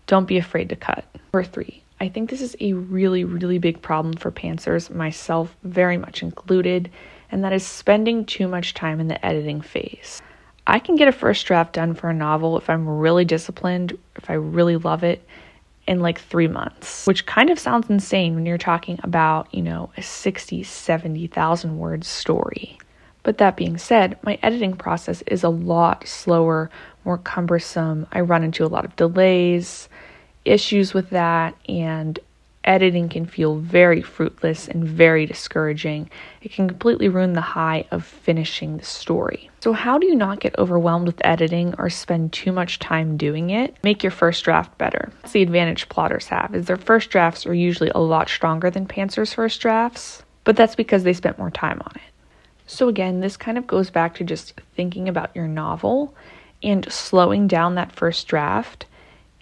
Don't 0.10 0.26
be 0.26 0.40
afraid 0.40 0.70
to 0.70 0.76
cut. 0.76 1.06
Number 1.14 1.44
three, 1.48 1.84
I 2.02 2.10
think 2.10 2.32
this 2.32 2.42
is 2.42 2.56
a 2.60 2.74
really, 2.74 3.24
really 3.24 3.60
big 3.60 3.80
problem 3.80 4.16
for 4.16 4.32
pantsers, 4.32 4.90
myself 4.90 5.56
very 5.62 5.98
much 5.98 6.24
included, 6.24 6.90
and 7.32 7.44
that 7.44 7.54
is 7.54 7.64
spending 7.64 8.26
too 8.26 8.48
much 8.48 8.74
time 8.74 9.00
in 9.00 9.08
the 9.08 9.24
editing 9.24 9.62
phase. 9.62 10.20
I 10.66 10.80
can 10.80 10.96
get 10.96 11.08
a 11.08 11.12
first 11.12 11.46
draft 11.46 11.74
done 11.74 11.94
for 11.94 12.10
a 12.10 12.14
novel 12.16 12.58
if 12.58 12.72
I'm 12.72 12.90
really 12.90 13.24
disciplined, 13.24 14.00
if 14.16 14.32
I 14.32 14.34
really 14.34 14.78
love 14.78 15.04
it, 15.04 15.24
in 15.86 16.00
like 16.00 16.20
three 16.20 16.48
months, 16.48 17.06
which 17.06 17.28
kind 17.28 17.52
of 17.52 17.60
sounds 17.60 17.88
insane 17.88 18.34
when 18.34 18.48
you're 18.48 18.58
talking 18.58 19.00
about, 19.04 19.54
you 19.54 19.62
know, 19.62 19.92
a 19.96 20.02
60, 20.02 20.64
70,000 20.64 21.78
word 21.78 22.04
story. 22.04 22.80
But 23.22 23.38
that 23.38 23.58
being 23.58 23.78
said, 23.78 24.18
my 24.24 24.40
editing 24.42 24.76
process 24.76 25.22
is 25.28 25.44
a 25.44 25.50
lot 25.50 26.08
slower, 26.08 26.72
more 27.06 27.18
cumbersome. 27.18 28.08
I 28.12 28.22
run 28.22 28.44
into 28.44 28.66
a 28.66 28.68
lot 28.68 28.86
of 28.86 28.96
delays, 28.96 29.90
issues 30.46 30.94
with 30.94 31.10
that, 31.12 31.56
and 31.68 32.20
editing 32.64 33.10
can 33.10 33.26
feel 33.26 33.56
very 33.56 34.02
fruitless 34.02 34.68
and 34.68 34.84
very 34.84 35.26
discouraging. 35.26 36.10
It 36.42 36.52
can 36.52 36.68
completely 36.68 37.08
ruin 37.08 37.34
the 37.34 37.42
high 37.42 37.86
of 37.92 38.06
finishing 38.06 38.78
the 38.78 38.86
story. 38.86 39.50
So, 39.62 39.74
how 39.74 39.98
do 39.98 40.08
you 40.08 40.16
not 40.16 40.40
get 40.40 40.58
overwhelmed 40.60 41.08
with 41.08 41.26
editing 41.26 41.74
or 41.78 41.90
spend 41.90 42.34
too 42.34 42.52
much 42.52 42.80
time 42.80 43.18
doing 43.18 43.50
it? 43.50 43.76
Make 43.84 44.04
your 44.04 44.12
first 44.12 44.44
draft 44.44 44.78
better. 44.78 45.12
That's 45.22 45.34
the 45.34 45.42
advantage 45.42 45.90
plotters 45.90 46.28
have 46.28 46.54
is 46.54 46.66
their 46.68 46.78
first 46.78 47.10
drafts 47.10 47.46
are 47.46 47.54
usually 47.54 47.92
a 47.96 48.00
lot 48.00 48.30
stronger 48.30 48.70
than 48.70 48.86
pantsers' 48.86 49.34
first 49.34 49.60
drafts, 49.62 50.24
but 50.44 50.56
that's 50.56 50.76
because 50.76 51.04
they 51.04 51.14
spent 51.14 51.40
more 51.40 51.52
time 51.52 51.82
on 51.84 51.92
it. 51.96 52.02
So 52.68 52.88
again, 52.88 53.20
this 53.20 53.36
kind 53.36 53.58
of 53.58 53.66
goes 53.66 53.90
back 53.90 54.14
to 54.16 54.24
just 54.24 54.54
thinking 54.76 55.10
about 55.10 55.36
your 55.36 55.48
novel 55.48 56.14
and 56.64 56.92
slowing 56.92 57.48
down 57.48 57.76
that 57.76 57.92
first 57.92 58.28
draft 58.28 58.86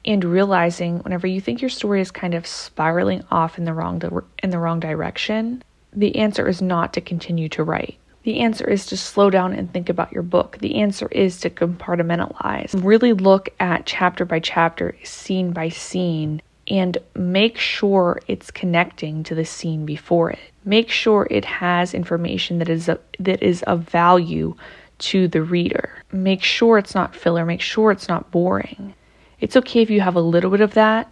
and 0.06 0.24
realizing 0.24 1.00
whenever 1.00 1.28
you 1.28 1.42
think 1.42 1.62
your 1.62 1.70
story 1.70 2.02
is 2.02 2.12
kind 2.12 2.34
of 2.34 2.48
spiraling 2.48 3.24
off 3.30 3.58
in 3.58 3.66
the 3.66 3.74
wrong 3.74 4.00
di- 4.00 4.10
in 4.42 4.50
the 4.50 4.60
wrong 4.60 4.80
direction, 4.80 5.64
the 5.94 6.16
answer 6.16 6.48
is 6.48 6.62
not 6.62 6.94
to 6.94 7.02
continue 7.02 7.50
to 7.50 7.64
write. 7.64 7.98
The 8.24 8.40
answer 8.40 8.70
is 8.70 8.86
to 8.88 8.98
slow 8.98 9.30
down 9.30 9.54
and 9.54 9.72
think 9.72 9.90
about 9.90 10.12
your 10.12 10.24
book. 10.24 10.58
The 10.60 10.76
answer 10.76 11.08
is 11.12 11.40
to 11.42 11.50
compartmentalize. 11.50 12.72
Really 12.84 13.14
look 13.14 13.50
at 13.60 13.86
chapter 13.86 14.26
by 14.26 14.40
chapter, 14.40 14.98
scene 15.04 15.52
by 15.52 15.70
scene, 15.70 16.42
and 16.68 16.98
make 17.16 17.58
sure 17.58 18.20
it's 18.28 18.52
connecting 18.52 19.24
to 19.24 19.36
the 19.36 19.46
scene 19.46 19.86
before 19.86 20.32
it. 20.32 20.40
Make 20.66 20.90
sure 20.90 21.28
it 21.32 21.46
has 21.46 21.94
information 21.94 22.60
that 22.60 22.70
is 22.70 22.90
a, 22.90 23.00
that 23.20 23.42
is 23.42 23.64
of 23.64 23.82
value 23.82 24.56
to 25.00 25.28
the 25.28 25.42
reader. 25.42 26.04
Make 26.12 26.44
sure 26.44 26.78
it's 26.78 26.96
not 26.96 27.16
filler, 27.16 27.46
make 27.46 27.62
sure 27.62 27.92
it's 27.92 28.08
not 28.08 28.32
boring. 28.32 28.94
It's 29.40 29.56
okay 29.58 29.82
if 29.82 29.90
you 29.90 30.02
have 30.02 30.16
a 30.16 30.22
little 30.22 30.50
bit 30.50 30.62
of 30.62 30.74
that, 30.74 31.10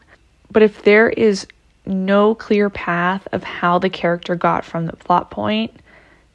but 0.52 0.64
if 0.64 0.84
there 0.84 1.10
is 1.10 1.46
no 1.86 2.34
clear 2.36 2.70
path 2.70 3.28
of 3.32 3.44
how 3.44 3.78
the 3.78 3.90
character 3.90 4.36
got 4.36 4.66
from 4.66 4.88
the 4.88 4.96
plot 4.96 5.30
point 5.30 5.80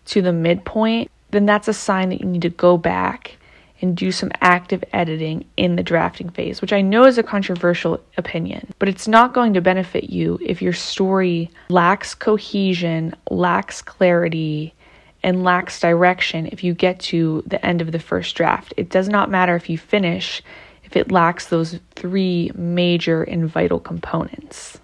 to 0.06 0.22
the 0.22 0.32
midpoint, 0.32 1.10
then 1.30 1.46
that's 1.46 1.68
a 1.68 1.72
sign 1.72 2.10
that 2.10 2.20
you 2.20 2.26
need 2.26 2.42
to 2.42 2.50
go 2.50 2.76
back 2.76 3.36
and 3.82 3.96
do 3.96 4.12
some 4.12 4.30
active 4.40 4.84
editing 4.92 5.44
in 5.56 5.76
the 5.76 5.82
drafting 5.82 6.28
phase, 6.28 6.60
which 6.60 6.72
I 6.72 6.82
know 6.82 7.04
is 7.04 7.18
a 7.18 7.22
controversial 7.22 8.00
opinion, 8.18 8.72
but 8.78 8.88
it's 8.88 9.08
not 9.08 9.32
going 9.32 9.54
to 9.54 9.60
benefit 9.60 10.10
you 10.10 10.38
if 10.42 10.60
your 10.60 10.74
story 10.74 11.50
lacks 11.70 12.14
cohesion, 12.14 13.14
lacks 13.30 13.80
clarity, 13.80 14.74
and 15.22 15.44
lacks 15.44 15.80
direction 15.80 16.46
if 16.46 16.64
you 16.64 16.74
get 16.74 16.98
to 17.00 17.42
the 17.46 17.64
end 17.64 17.80
of 17.80 17.92
the 17.92 17.98
first 17.98 18.34
draft. 18.36 18.74
It 18.76 18.88
does 18.88 19.08
not 19.08 19.30
matter 19.30 19.56
if 19.56 19.68
you 19.68 19.78
finish 19.78 20.42
if 20.84 20.96
it 20.96 21.12
lacks 21.12 21.46
those 21.46 21.78
three 21.94 22.50
major 22.54 23.22
and 23.22 23.48
vital 23.48 23.78
components. 23.78 24.78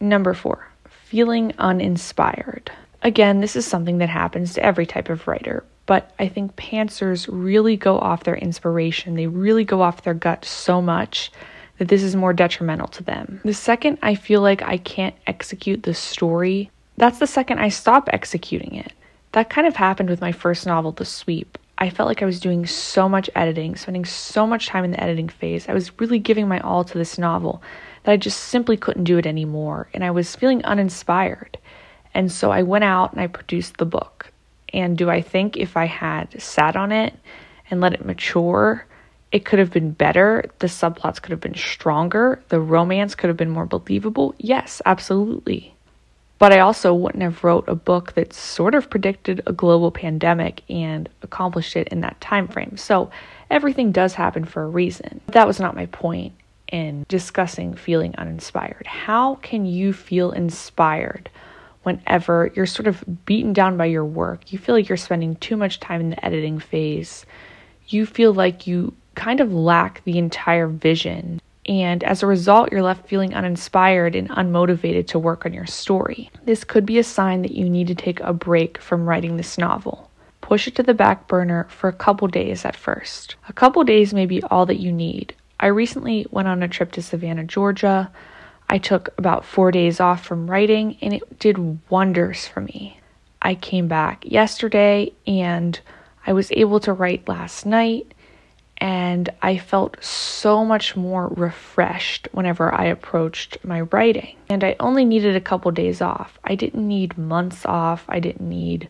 Number 0.00 0.34
four, 0.34 0.66
feeling 0.88 1.52
uninspired. 1.58 2.70
Again, 3.02 3.40
this 3.40 3.54
is 3.54 3.66
something 3.66 3.98
that 3.98 4.08
happens 4.08 4.54
to 4.54 4.64
every 4.64 4.86
type 4.86 5.08
of 5.08 5.28
writer, 5.28 5.64
but 5.86 6.12
I 6.18 6.28
think 6.28 6.56
pantsers 6.56 7.28
really 7.30 7.76
go 7.76 7.98
off 7.98 8.24
their 8.24 8.36
inspiration. 8.36 9.14
They 9.14 9.26
really 9.26 9.64
go 9.64 9.82
off 9.82 10.02
their 10.02 10.14
gut 10.14 10.44
so 10.44 10.82
much 10.82 11.30
that 11.78 11.88
this 11.88 12.02
is 12.02 12.16
more 12.16 12.32
detrimental 12.32 12.88
to 12.88 13.02
them. 13.02 13.40
The 13.44 13.54
second 13.54 13.98
I 14.02 14.14
feel 14.14 14.40
like 14.40 14.62
I 14.62 14.78
can't 14.78 15.14
execute 15.26 15.82
the 15.82 15.94
story, 15.94 16.70
that's 16.96 17.18
the 17.18 17.26
second 17.26 17.58
I 17.58 17.68
stop 17.68 18.08
executing 18.12 18.74
it. 18.74 18.92
That 19.32 19.48
kind 19.48 19.66
of 19.66 19.76
happened 19.76 20.10
with 20.10 20.20
my 20.20 20.32
first 20.32 20.66
novel, 20.66 20.92
The 20.92 21.06
Sweep. 21.06 21.56
I 21.78 21.88
felt 21.88 22.06
like 22.06 22.22
I 22.22 22.26
was 22.26 22.38
doing 22.38 22.66
so 22.66 23.08
much 23.08 23.30
editing, 23.34 23.76
spending 23.76 24.04
so 24.04 24.46
much 24.46 24.66
time 24.66 24.84
in 24.84 24.90
the 24.90 25.02
editing 25.02 25.28
phase. 25.28 25.68
I 25.70 25.72
was 25.72 25.98
really 25.98 26.18
giving 26.18 26.46
my 26.46 26.60
all 26.60 26.84
to 26.84 26.98
this 26.98 27.16
novel 27.16 27.62
that 28.04 28.12
I 28.12 28.18
just 28.18 28.38
simply 28.38 28.76
couldn't 28.76 29.04
do 29.04 29.16
it 29.16 29.26
anymore. 29.26 29.88
And 29.94 30.04
I 30.04 30.10
was 30.10 30.36
feeling 30.36 30.62
uninspired. 30.64 31.56
And 32.12 32.30
so 32.30 32.50
I 32.50 32.62
went 32.62 32.84
out 32.84 33.12
and 33.12 33.22
I 33.22 33.26
produced 33.26 33.78
the 33.78 33.86
book. 33.86 34.30
And 34.74 34.98
do 34.98 35.08
I 35.08 35.22
think 35.22 35.56
if 35.56 35.78
I 35.78 35.86
had 35.86 36.40
sat 36.40 36.76
on 36.76 36.92
it 36.92 37.14
and 37.70 37.80
let 37.80 37.94
it 37.94 38.04
mature, 38.04 38.84
it 39.32 39.46
could 39.46 39.58
have 39.58 39.72
been 39.72 39.92
better? 39.92 40.44
The 40.58 40.66
subplots 40.66 41.22
could 41.22 41.30
have 41.30 41.40
been 41.40 41.56
stronger? 41.56 42.42
The 42.50 42.60
romance 42.60 43.14
could 43.14 43.28
have 43.28 43.38
been 43.38 43.50
more 43.50 43.66
believable? 43.66 44.34
Yes, 44.36 44.82
absolutely 44.84 45.71
but 46.42 46.52
I 46.52 46.58
also 46.58 46.92
wouldn't 46.92 47.22
have 47.22 47.44
wrote 47.44 47.68
a 47.68 47.76
book 47.76 48.14
that 48.14 48.32
sort 48.32 48.74
of 48.74 48.90
predicted 48.90 49.40
a 49.46 49.52
global 49.52 49.92
pandemic 49.92 50.62
and 50.68 51.08
accomplished 51.22 51.76
it 51.76 51.86
in 51.86 52.00
that 52.00 52.20
time 52.20 52.48
frame. 52.48 52.76
So 52.76 53.12
everything 53.48 53.92
does 53.92 54.14
happen 54.14 54.44
for 54.44 54.64
a 54.64 54.68
reason. 54.68 55.20
But 55.26 55.34
That 55.34 55.46
was 55.46 55.60
not 55.60 55.76
my 55.76 55.86
point 55.86 56.32
in 56.72 57.06
discussing 57.06 57.74
feeling 57.74 58.16
uninspired. 58.18 58.88
How 58.88 59.36
can 59.36 59.66
you 59.66 59.92
feel 59.92 60.32
inspired 60.32 61.30
whenever 61.84 62.50
you're 62.56 62.66
sort 62.66 62.88
of 62.88 63.04
beaten 63.24 63.52
down 63.52 63.76
by 63.76 63.84
your 63.84 64.04
work? 64.04 64.52
You 64.52 64.58
feel 64.58 64.74
like 64.74 64.88
you're 64.88 64.96
spending 64.96 65.36
too 65.36 65.56
much 65.56 65.78
time 65.78 66.00
in 66.00 66.10
the 66.10 66.24
editing 66.24 66.58
phase. 66.58 67.24
You 67.86 68.04
feel 68.04 68.34
like 68.34 68.66
you 68.66 68.96
kind 69.14 69.38
of 69.38 69.52
lack 69.52 70.02
the 70.02 70.18
entire 70.18 70.66
vision 70.66 71.40
and 71.66 72.02
as 72.02 72.22
a 72.22 72.26
result, 72.26 72.72
you're 72.72 72.82
left 72.82 73.08
feeling 73.08 73.34
uninspired 73.34 74.16
and 74.16 74.28
unmotivated 74.30 75.06
to 75.08 75.18
work 75.18 75.46
on 75.46 75.52
your 75.52 75.66
story. 75.66 76.30
This 76.44 76.64
could 76.64 76.84
be 76.84 76.98
a 76.98 77.04
sign 77.04 77.42
that 77.42 77.52
you 77.52 77.68
need 77.68 77.86
to 77.86 77.94
take 77.94 78.20
a 78.20 78.32
break 78.32 78.78
from 78.78 79.08
writing 79.08 79.36
this 79.36 79.58
novel. 79.58 80.10
Push 80.40 80.66
it 80.66 80.74
to 80.76 80.82
the 80.82 80.94
back 80.94 81.28
burner 81.28 81.68
for 81.70 81.88
a 81.88 81.92
couple 81.92 82.26
days 82.26 82.64
at 82.64 82.74
first. 82.74 83.36
A 83.48 83.52
couple 83.52 83.84
days 83.84 84.12
may 84.12 84.26
be 84.26 84.42
all 84.42 84.66
that 84.66 84.80
you 84.80 84.90
need. 84.90 85.34
I 85.60 85.66
recently 85.66 86.26
went 86.30 86.48
on 86.48 86.64
a 86.64 86.68
trip 86.68 86.90
to 86.92 87.02
Savannah, 87.02 87.44
Georgia. 87.44 88.10
I 88.68 88.78
took 88.78 89.10
about 89.16 89.44
four 89.44 89.70
days 89.70 90.00
off 90.00 90.24
from 90.24 90.50
writing, 90.50 90.98
and 91.00 91.14
it 91.14 91.38
did 91.38 91.78
wonders 91.88 92.48
for 92.48 92.60
me. 92.60 92.98
I 93.40 93.54
came 93.54 93.86
back 93.86 94.24
yesterday 94.24 95.12
and 95.26 95.78
I 96.26 96.32
was 96.32 96.52
able 96.52 96.78
to 96.80 96.92
write 96.92 97.28
last 97.28 97.66
night 97.66 98.14
and 98.82 99.30
I 99.42 99.58
felt 99.58 99.96
so 100.02 100.64
much 100.64 100.96
more 100.96 101.28
refreshed 101.28 102.26
whenever 102.32 102.74
I 102.74 102.86
approached 102.86 103.56
my 103.62 103.82
writing. 103.82 104.34
And 104.48 104.64
I 104.64 104.74
only 104.80 105.04
needed 105.04 105.36
a 105.36 105.40
couple 105.40 105.70
days 105.70 106.02
off. 106.02 106.36
I 106.42 106.56
didn't 106.56 106.88
need 106.88 107.16
months 107.16 107.64
off. 107.64 108.04
I 108.08 108.18
didn't 108.18 108.48
need 108.48 108.88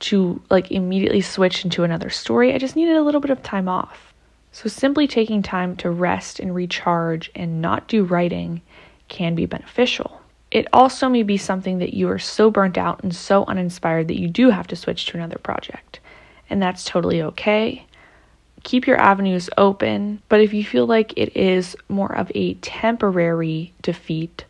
to 0.00 0.42
like 0.50 0.72
immediately 0.72 1.20
switch 1.20 1.62
into 1.62 1.84
another 1.84 2.10
story. 2.10 2.52
I 2.52 2.58
just 2.58 2.74
needed 2.74 2.96
a 2.96 3.02
little 3.04 3.20
bit 3.20 3.30
of 3.30 3.40
time 3.44 3.68
off. 3.68 4.12
So 4.50 4.68
simply 4.68 5.06
taking 5.06 5.40
time 5.40 5.76
to 5.76 5.88
rest 5.88 6.40
and 6.40 6.52
recharge 6.52 7.30
and 7.36 7.62
not 7.62 7.86
do 7.86 8.02
writing 8.02 8.60
can 9.06 9.36
be 9.36 9.46
beneficial. 9.46 10.20
It 10.50 10.66
also 10.72 11.08
may 11.08 11.22
be 11.22 11.36
something 11.36 11.78
that 11.78 11.94
you 11.94 12.10
are 12.10 12.18
so 12.18 12.50
burnt 12.50 12.76
out 12.76 13.04
and 13.04 13.14
so 13.14 13.44
uninspired 13.44 14.08
that 14.08 14.18
you 14.18 14.26
do 14.26 14.50
have 14.50 14.66
to 14.66 14.74
switch 14.74 15.06
to 15.06 15.16
another 15.16 15.38
project. 15.38 16.00
And 16.50 16.60
that's 16.60 16.84
totally 16.84 17.22
okay 17.22 17.84
keep 18.62 18.86
your 18.86 19.00
avenues 19.00 19.48
open, 19.56 20.22
but 20.28 20.40
if 20.40 20.52
you 20.52 20.64
feel 20.64 20.86
like 20.86 21.12
it 21.16 21.36
is 21.36 21.76
more 21.88 22.14
of 22.14 22.30
a 22.34 22.54
temporary 22.54 23.72
defeat, 23.82 24.44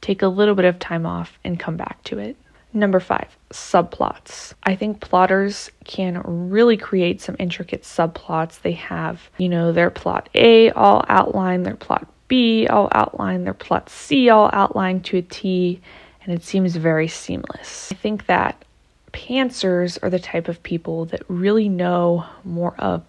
take 0.00 0.22
a 0.22 0.28
little 0.28 0.54
bit 0.54 0.64
of 0.64 0.78
time 0.78 1.06
off 1.06 1.38
and 1.44 1.58
come 1.58 1.76
back 1.76 2.02
to 2.04 2.18
it. 2.18 2.36
Number 2.72 3.00
five, 3.00 3.36
subplots. 3.50 4.52
I 4.62 4.76
think 4.76 5.00
plotters 5.00 5.70
can 5.84 6.20
really 6.24 6.76
create 6.76 7.20
some 7.20 7.36
intricate 7.38 7.82
subplots. 7.82 8.60
They 8.60 8.72
have, 8.72 9.30
you 9.38 9.48
know, 9.48 9.72
their 9.72 9.90
plot 9.90 10.28
A 10.34 10.70
all 10.72 11.04
outlined, 11.08 11.64
their 11.64 11.76
plot 11.76 12.06
B 12.28 12.66
all 12.66 12.88
outlined, 12.92 13.46
their 13.46 13.54
plot 13.54 13.88
C 13.88 14.28
all 14.28 14.50
outlined 14.52 15.06
to 15.06 15.16
a 15.16 15.22
T, 15.22 15.80
and 16.22 16.34
it 16.34 16.44
seems 16.44 16.76
very 16.76 17.08
seamless. 17.08 17.90
I 17.90 17.94
think 17.94 18.26
that 18.26 18.64
pantsers 19.12 19.98
are 20.02 20.10
the 20.10 20.18
type 20.18 20.46
of 20.46 20.62
people 20.62 21.06
that 21.06 21.22
really 21.28 21.70
know 21.70 22.26
more 22.44 22.74
of 22.78 23.02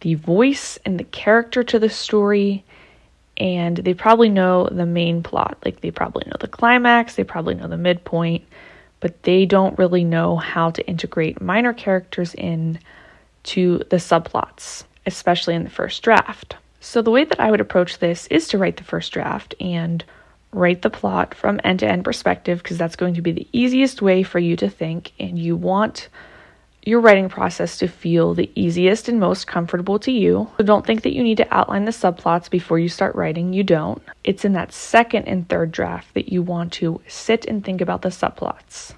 the 0.00 0.14
voice 0.14 0.78
and 0.84 0.98
the 0.98 1.04
character 1.04 1.62
to 1.64 1.78
the 1.78 1.88
story 1.88 2.64
and 3.36 3.76
they 3.78 3.94
probably 3.94 4.28
know 4.28 4.68
the 4.70 4.86
main 4.86 5.22
plot. 5.22 5.58
Like 5.64 5.80
they 5.80 5.92
probably 5.92 6.24
know 6.26 6.36
the 6.40 6.48
climax 6.48 7.14
they 7.14 7.24
probably 7.24 7.54
know 7.54 7.68
the 7.68 7.76
midpoint 7.76 8.44
but 9.00 9.22
they 9.22 9.46
don't 9.46 9.78
really 9.78 10.04
know 10.04 10.36
how 10.36 10.70
to 10.70 10.86
integrate 10.86 11.40
minor 11.40 11.72
characters 11.72 12.34
in 12.34 12.78
to 13.44 13.78
the 13.90 13.96
subplots 13.96 14.84
especially 15.06 15.54
in 15.54 15.64
the 15.64 15.70
first 15.70 16.02
draft. 16.02 16.56
So 16.80 17.02
the 17.02 17.10
way 17.10 17.24
that 17.24 17.40
i 17.40 17.50
would 17.50 17.60
approach 17.60 17.98
this 17.98 18.26
is 18.28 18.48
to 18.48 18.58
write 18.58 18.76
the 18.76 18.84
first 18.84 19.12
draft 19.12 19.54
and 19.60 20.04
write 20.52 20.82
the 20.82 20.90
plot 20.90 21.34
from 21.34 21.60
end 21.64 21.80
to 21.80 21.86
end 21.86 22.04
perspective 22.04 22.62
because 22.62 22.78
that's 22.78 22.96
going 22.96 23.14
to 23.14 23.22
be 23.22 23.32
the 23.32 23.48
easiest 23.52 24.00
way 24.00 24.22
for 24.22 24.38
you 24.38 24.56
to 24.56 24.68
think 24.68 25.12
and 25.18 25.38
you 25.38 25.56
want 25.56 26.08
your 26.82 27.00
writing 27.00 27.28
process 27.28 27.76
to 27.78 27.88
feel 27.88 28.34
the 28.34 28.50
easiest 28.54 29.08
and 29.08 29.20
most 29.20 29.46
comfortable 29.46 29.98
to 29.98 30.12
you. 30.12 30.50
So 30.56 30.64
don't 30.64 30.86
think 30.86 31.02
that 31.02 31.14
you 31.14 31.22
need 31.22 31.36
to 31.38 31.54
outline 31.54 31.84
the 31.84 31.90
subplots 31.90 32.48
before 32.48 32.78
you 32.78 32.88
start 32.88 33.14
writing. 33.14 33.52
You 33.52 33.62
don't. 33.62 34.02
It's 34.24 34.44
in 34.44 34.52
that 34.54 34.72
second 34.72 35.26
and 35.26 35.48
third 35.48 35.72
draft 35.72 36.14
that 36.14 36.32
you 36.32 36.42
want 36.42 36.72
to 36.74 37.00
sit 37.06 37.44
and 37.46 37.64
think 37.64 37.80
about 37.80 38.02
the 38.02 38.08
subplots. 38.08 38.94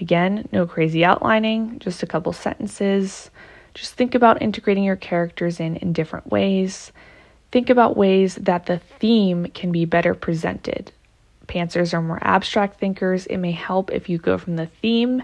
Again, 0.00 0.48
no 0.52 0.66
crazy 0.66 1.04
outlining, 1.04 1.78
just 1.78 2.02
a 2.02 2.06
couple 2.06 2.32
sentences. 2.32 3.30
Just 3.74 3.94
think 3.94 4.14
about 4.14 4.42
integrating 4.42 4.84
your 4.84 4.96
characters 4.96 5.60
in 5.60 5.76
in 5.76 5.92
different 5.92 6.30
ways. 6.30 6.92
Think 7.52 7.70
about 7.70 7.96
ways 7.96 8.34
that 8.36 8.66
the 8.66 8.78
theme 8.78 9.46
can 9.46 9.70
be 9.70 9.84
better 9.84 10.14
presented. 10.14 10.90
Pantsers 11.46 11.92
are 11.92 12.02
more 12.02 12.18
abstract 12.22 12.80
thinkers. 12.80 13.26
It 13.26 13.36
may 13.36 13.52
help 13.52 13.90
if 13.90 14.08
you 14.08 14.18
go 14.18 14.38
from 14.38 14.56
the 14.56 14.66
theme 14.66 15.22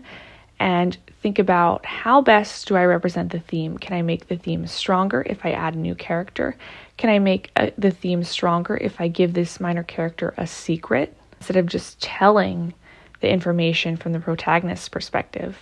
and 0.61 0.97
think 1.23 1.39
about 1.39 1.85
how 1.85 2.21
best 2.21 2.69
do 2.69 2.77
I 2.77 2.85
represent 2.85 3.33
the 3.33 3.41
theme? 3.41 3.79
Can 3.79 3.97
I 3.97 4.03
make 4.03 4.29
the 4.29 4.37
theme 4.37 4.67
stronger 4.67 5.23
if 5.27 5.45
I 5.45 5.53
add 5.53 5.75
a 5.75 5.79
new 5.79 5.95
character? 5.95 6.57
Can 6.97 7.11
I 7.11 7.19
make 7.19 7.51
a, 7.57 7.69
uh, 7.69 7.71
the 7.79 7.91
theme 7.91 8.25
stronger 8.25 8.77
if 8.77 9.01
I 9.01 9.09
give 9.09 9.35
this 9.35 9.61
minor 9.61 9.83
character 9.83 10.35
a 10.37 10.47
secret 10.47 11.17
instead 11.39 11.57
of 11.57 11.67
just 11.67 12.01
telling 12.01 12.75
the 13.21 13.31
information 13.31 13.97
from 13.97 14.13
the 14.13 14.21
protagonist's 14.21 14.89
perspective? 14.89 15.59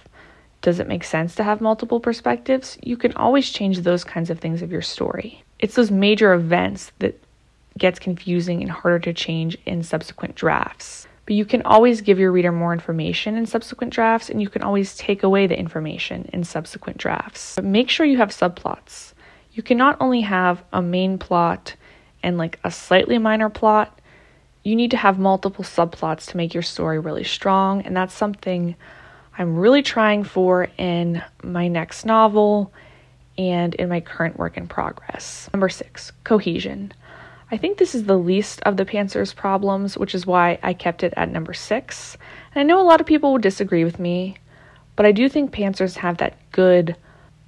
Does 0.63 0.81
it 0.81 0.89
make 0.89 1.05
sense 1.05 1.35
to 1.37 1.45
have 1.45 1.61
multiple 1.61 2.01
perspectives? 2.01 2.79
You 2.83 2.97
can 2.97 3.13
always 3.15 3.51
change 3.51 3.81
those 3.81 4.05
kinds 4.05 4.31
of 4.31 4.41
things 4.41 4.63
of 4.63 4.73
your 4.73 4.83
story. 4.83 5.45
It's 5.59 5.75
those 5.75 5.91
major 5.91 6.33
events 6.33 6.93
that 6.99 7.23
gets 7.79 7.99
confusing 7.99 8.63
and 8.63 8.71
harder 8.71 8.99
to 9.01 9.13
change 9.13 9.57
in 9.67 9.83
subsequent 9.83 10.35
drafts. 10.35 11.06
But 11.27 11.35
you 11.35 11.45
can 11.45 11.63
always 11.63 12.01
give 12.01 12.19
your 12.19 12.33
reader 12.33 12.53
more 12.53 12.73
information 12.73 13.37
in 13.37 13.47
subsequent 13.47 13.93
drafts, 13.93 14.31
and 14.31 14.41
you 14.41 14.49
can 14.49 14.63
always 14.63 14.97
take 14.97 15.25
away 15.25 15.47
the 15.47 15.59
information 15.59 16.31
in 16.33 16.45
subsequent 16.45 16.99
drafts. 16.99 17.57
But 17.57 17.65
make 17.65 17.91
sure 17.91 18.07
you 18.07 18.17
have 18.19 18.31
subplots. 18.31 19.13
You 19.53 19.63
can 19.63 19.77
not 19.77 19.97
only 20.01 20.21
have 20.21 20.63
a 20.73 20.81
main 20.81 21.19
plot 21.19 21.75
and 22.23 22.39
like 22.39 22.59
a 22.63 22.71
slightly 22.71 23.19
minor 23.19 23.51
plot, 23.51 24.01
you 24.63 24.77
need 24.77 24.91
to 24.93 24.97
have 24.97 25.19
multiple 25.19 25.65
subplots 25.65 26.29
to 26.31 26.37
make 26.37 26.55
your 26.55 26.63
story 26.63 26.99
really 26.99 27.25
strong, 27.25 27.83
and 27.83 27.97
that's 27.97 28.15
something 28.15 28.77
I'm 29.39 29.57
really 29.57 29.83
trying 29.83 30.25
for 30.25 30.69
in 30.79 31.23
my 31.43 31.69
next 31.69 32.05
novel 32.05 32.73
and 33.39 33.75
in 33.75 33.89
my 33.89 34.01
current 34.01 34.39
work 34.39 34.57
in 34.57 34.67
progress. 34.67 35.49
Number 35.53 35.69
six, 35.69 36.11
cohesion. 36.25 36.93
I 37.51 37.57
think 37.57 37.79
this 37.79 37.95
is 37.95 38.05
the 38.05 38.19
least 38.19 38.61
of 38.63 38.77
the 38.77 38.85
Pantsers' 38.85 39.35
problems, 39.35 39.97
which 39.97 40.15
is 40.15 40.27
why 40.27 40.59
I 40.63 40.73
kept 40.73 41.05
it 41.05 41.15
at 41.17 41.31
number 41.31 41.55
six. 41.55 42.17
And 42.53 42.61
I 42.61 42.65
know 42.65 42.81
a 42.81 42.83
lot 42.83 43.01
of 43.01 43.07
people 43.07 43.33
would 43.33 43.43
disagree 43.43 43.85
with 43.85 44.01
me, 44.01 44.37
but 44.97 45.07
I 45.07 45.13
do 45.13 45.29
think 45.29 45.53
Pantsers 45.53 45.97
have 45.97 46.17
that 46.17 46.37
good, 46.51 46.97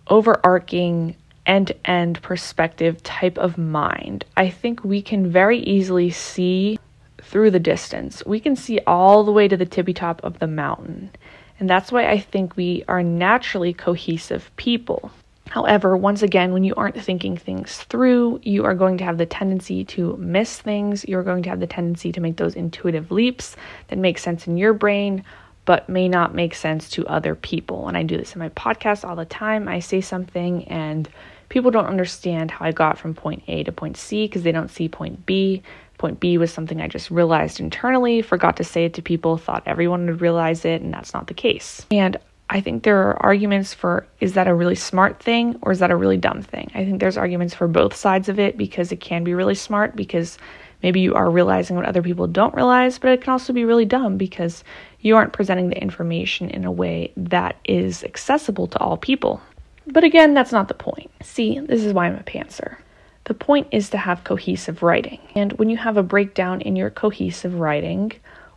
overarching, 0.07 1.17
end 1.47 1.69
to 1.69 1.91
end 1.91 2.23
perspective 2.23 3.03
type 3.03 3.39
of 3.39 3.59
mind. 3.59 4.25
I 4.37 4.51
think 4.51 4.85
we 4.85 5.03
can 5.03 5.33
very 5.33 5.59
easily 5.61 6.11
see 6.11 6.79
through 7.21 7.51
the 7.51 7.59
distance. 7.59 8.25
We 8.25 8.39
can 8.39 8.55
see 8.55 8.79
all 8.87 9.25
the 9.25 9.33
way 9.33 9.49
to 9.49 9.57
the 9.57 9.67
tippy 9.67 9.95
top 9.95 10.23
of 10.23 10.39
the 10.39 10.47
mountain. 10.47 11.11
And 11.59 11.69
that's 11.69 11.91
why 11.91 12.09
I 12.09 12.19
think 12.21 12.57
we 12.57 12.85
are 12.87 13.03
naturally 13.03 13.73
cohesive 13.73 14.51
people. 14.57 15.11
However, 15.51 15.97
once 15.97 16.23
again, 16.23 16.53
when 16.53 16.65
you 16.65 16.75
aren't 16.77 17.01
thinking 17.01 17.37
things 17.37 17.79
through, 17.85 18.41
you 18.43 18.65
are 18.65 18.75
going 18.75 18.99
to 18.99 19.05
have 19.05 19.19
the 19.19 19.27
tendency 19.27 19.85
to 19.87 20.17
miss 20.19 20.59
things. 20.59 21.05
You're 21.09 21.23
going 21.23 21.43
to 21.45 21.49
have 21.49 21.61
the 21.61 21.67
tendency 21.67 22.13
to 22.13 22.21
make 22.21 22.37
those 22.37 22.55
intuitive 22.55 23.11
leaps 23.11 23.57
that 23.89 23.99
make 23.99 24.19
sense 24.19 24.47
in 24.47 24.57
your 24.57 24.75
brain, 24.75 25.25
but 25.65 25.89
may 25.89 26.09
not 26.09 26.35
make 26.35 26.55
sense 26.55 26.91
to 26.91 27.07
other 27.07 27.35
people. 27.35 27.89
And 27.89 27.97
I 27.97 28.03
do 28.03 28.17
this 28.17 28.35
in 28.35 28.39
my 28.39 28.51
podcast 28.51 29.09
all 29.09 29.17
the 29.17 29.25
time. 29.25 29.69
I 29.69 29.81
say 29.81 30.01
something 30.01 30.65
and 30.69 31.09
people 31.49 31.71
don't 31.71 31.87
understand 31.87 32.51
how 32.51 32.65
I 32.65 32.73
got 32.73 32.99
from 32.99 33.15
point 33.15 33.43
A 33.49 33.65
to 33.65 33.73
point 33.73 33.97
C 33.97 34.27
because 34.27 34.43
they 34.43 34.53
don't 34.53 34.71
see 34.71 34.89
point 34.89 35.25
B. 35.27 35.63
Point 35.97 36.21
B 36.21 36.39
was 36.39 36.53
something 36.53 36.81
I 36.81 36.87
just 36.87 37.11
realized 37.11 37.59
internally, 37.59 38.23
forgot 38.23 38.57
to 38.59 38.65
say 38.65 38.85
it 38.85 38.95
to 38.95 39.03
people, 39.03 39.37
thought 39.37 39.65
everyone 39.67 40.07
would 40.07 40.21
realize 40.21 40.65
it, 40.65 40.81
and 40.81 40.95
that's 40.95 41.13
not 41.13 41.27
the 41.27 41.35
case. 41.35 41.85
And 41.91 42.17
I 42.51 42.61
think 42.61 42.83
there 42.83 42.99
are 43.09 43.23
arguments 43.23 43.75
for 43.75 44.07
is 44.21 44.33
that 44.35 44.49
a 44.49 44.55
really 44.55 44.75
smart 44.75 45.23
thing 45.23 45.59
or 45.63 45.73
is 45.73 45.81
that 45.81 45.91
a 45.91 45.97
really 45.97 46.17
dumb 46.17 46.43
thing? 46.43 46.71
I 46.75 46.85
think 46.85 47.01
there's 47.01 47.19
arguments 47.19 47.55
for 47.55 47.69
both 47.69 47.95
sides 47.95 48.29
of 48.29 48.39
it 48.39 48.57
because 48.57 48.91
it 48.91 49.01
can 49.01 49.23
be 49.23 49.35
really 49.35 49.55
smart 49.55 49.95
because 49.95 50.39
maybe 50.83 51.01
you 51.01 51.15
are 51.15 51.31
realizing 51.31 51.77
what 51.77 51.85
other 51.85 52.03
people 52.03 52.27
don't 52.27 52.55
realize, 52.55 52.99
but 52.99 53.11
it 53.11 53.21
can 53.21 53.33
also 53.33 53.53
be 53.53 53.65
really 53.65 53.85
dumb 53.85 54.17
because 54.17 54.65
you 55.01 55.17
aren't 55.17 55.35
presenting 55.35 55.69
the 55.69 55.83
information 55.83 56.49
in 56.49 56.65
a 56.65 56.73
way 56.73 57.13
that 57.17 57.57
is 57.65 58.03
accessible 58.03 58.67
to 58.69 58.79
all 58.79 58.97
people. 58.97 59.43
But 59.87 60.05
again, 60.05 60.33
that's 60.33 60.53
not 60.53 60.69
the 60.69 60.75
point. 60.75 61.11
See, 61.23 61.59
this 61.61 61.85
is 61.85 61.93
why 61.93 62.07
I'm 62.07 62.17
a 62.17 62.23
pantser. 62.23 62.79
The 63.25 63.35
point 63.35 63.69
is 63.73 63.91
to 63.91 63.99
have 63.99 64.25
cohesive 64.25 64.83
writing. 64.83 65.21
And 65.35 65.53
when 65.55 65.69
you 65.69 65.77
have 65.77 65.99
a 65.99 66.03
breakdown 66.03 66.63
in 66.63 66.77
your 66.77 66.89
cohesive 66.89 67.55
writing, 67.55 68.13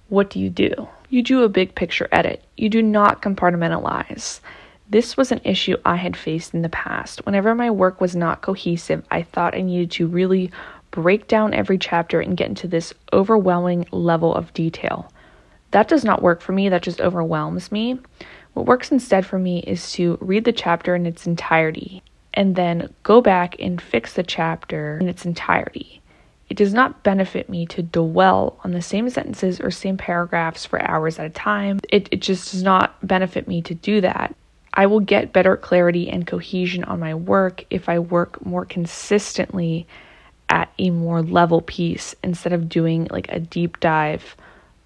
what 0.07 0.29
do 0.29 0.39
you 0.39 0.49
do? 0.49 0.87
You 1.11 1.21
do 1.21 1.43
a 1.43 1.49
big 1.49 1.75
picture 1.75 2.07
edit. 2.13 2.41
You 2.55 2.69
do 2.69 2.81
not 2.81 3.21
compartmentalize. 3.21 4.39
This 4.89 5.17
was 5.17 5.29
an 5.33 5.41
issue 5.43 5.75
I 5.83 5.97
had 5.97 6.15
faced 6.15 6.53
in 6.53 6.61
the 6.61 6.69
past. 6.69 7.25
Whenever 7.25 7.53
my 7.53 7.69
work 7.69 7.99
was 7.99 8.15
not 8.15 8.41
cohesive, 8.41 9.03
I 9.11 9.23
thought 9.23 9.53
I 9.53 9.59
needed 9.59 9.91
to 9.91 10.07
really 10.07 10.51
break 10.89 11.27
down 11.27 11.53
every 11.53 11.77
chapter 11.77 12.21
and 12.21 12.37
get 12.37 12.47
into 12.47 12.65
this 12.65 12.93
overwhelming 13.11 13.87
level 13.91 14.33
of 14.33 14.53
detail. 14.53 15.11
That 15.71 15.89
does 15.89 16.05
not 16.05 16.21
work 16.21 16.39
for 16.39 16.53
me, 16.53 16.69
that 16.69 16.81
just 16.81 17.01
overwhelms 17.01 17.73
me. 17.73 17.99
What 18.53 18.65
works 18.65 18.89
instead 18.89 19.25
for 19.25 19.37
me 19.37 19.59
is 19.59 19.91
to 19.93 20.17
read 20.21 20.45
the 20.45 20.53
chapter 20.53 20.95
in 20.95 21.05
its 21.05 21.27
entirety 21.27 22.03
and 22.33 22.55
then 22.55 22.93
go 23.03 23.19
back 23.19 23.57
and 23.59 23.81
fix 23.81 24.13
the 24.13 24.23
chapter 24.23 24.97
in 25.01 25.09
its 25.09 25.25
entirety. 25.25 26.00
It 26.51 26.57
does 26.57 26.73
not 26.73 27.01
benefit 27.01 27.47
me 27.47 27.65
to 27.67 27.81
dwell 27.81 28.59
on 28.65 28.71
the 28.71 28.81
same 28.81 29.09
sentences 29.09 29.61
or 29.61 29.71
same 29.71 29.95
paragraphs 29.95 30.65
for 30.65 30.81
hours 30.81 31.17
at 31.17 31.25
a 31.25 31.29
time. 31.29 31.79
It, 31.87 32.09
it 32.11 32.21
just 32.21 32.51
does 32.51 32.61
not 32.61 33.07
benefit 33.07 33.47
me 33.47 33.61
to 33.61 33.73
do 33.73 34.01
that. 34.01 34.35
I 34.73 34.87
will 34.87 34.99
get 34.99 35.31
better 35.31 35.55
clarity 35.55 36.09
and 36.09 36.27
cohesion 36.27 36.83
on 36.83 36.99
my 36.99 37.15
work 37.15 37.63
if 37.69 37.87
I 37.87 37.99
work 37.99 38.45
more 38.45 38.65
consistently 38.65 39.87
at 40.49 40.73
a 40.77 40.89
more 40.89 41.21
level 41.21 41.61
piece 41.61 42.15
instead 42.21 42.51
of 42.51 42.67
doing 42.67 43.07
like 43.09 43.31
a 43.31 43.39
deep 43.39 43.79
dive 43.79 44.35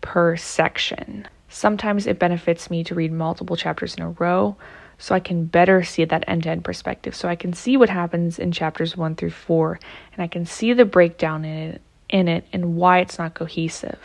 per 0.01 0.38
section. 0.38 1.28
Sometimes 1.49 2.06
it 2.06 2.19
benefits 2.19 2.69
me 2.69 2.84
to 2.84 2.93
read 2.93 3.12
multiple 3.12 3.56
chapters 3.56 3.95
in 3.95 4.04
a 4.04 4.12
row 4.12 4.56
so 4.97 5.15
I 5.15 5.19
can 5.19 5.45
better 5.45 5.84
see 5.84 6.05
that 6.05 6.23
end 6.27 6.43
to 6.43 6.49
end 6.49 6.63
perspective. 6.63 7.15
So 7.15 7.27
I 7.27 7.36
can 7.36 7.53
see 7.53 7.77
what 7.77 7.89
happens 7.89 8.39
in 8.39 8.51
chapters 8.51 8.95
one 8.95 9.15
through 9.15 9.31
four, 9.31 9.79
and 10.13 10.23
I 10.23 10.27
can 10.27 10.45
see 10.45 10.73
the 10.73 10.86
breakdown 10.86 11.45
in 11.45 11.58
it, 11.58 11.81
in 12.10 12.27
it 12.27 12.45
and 12.53 12.75
why 12.75 12.99
it's 12.99 13.17
not 13.17 13.34
cohesive. 13.34 13.99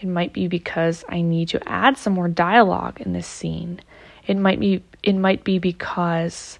It 0.00 0.08
might 0.08 0.32
be 0.32 0.48
because 0.48 1.04
I 1.08 1.22
need 1.22 1.48
to 1.50 1.68
add 1.68 1.96
some 1.96 2.12
more 2.12 2.28
dialogue 2.28 3.00
in 3.00 3.12
this 3.12 3.26
scene. 3.26 3.80
It 4.26 4.36
might 4.36 4.60
be 4.60 4.82
it 5.02 5.14
might 5.14 5.44
be 5.44 5.58
because 5.58 6.58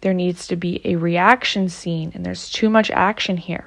there 0.00 0.14
needs 0.14 0.46
to 0.48 0.56
be 0.56 0.80
a 0.84 0.96
reaction 0.96 1.68
scene 1.68 2.10
and 2.14 2.24
there's 2.24 2.50
too 2.50 2.70
much 2.70 2.90
action 2.90 3.36
here. 3.36 3.66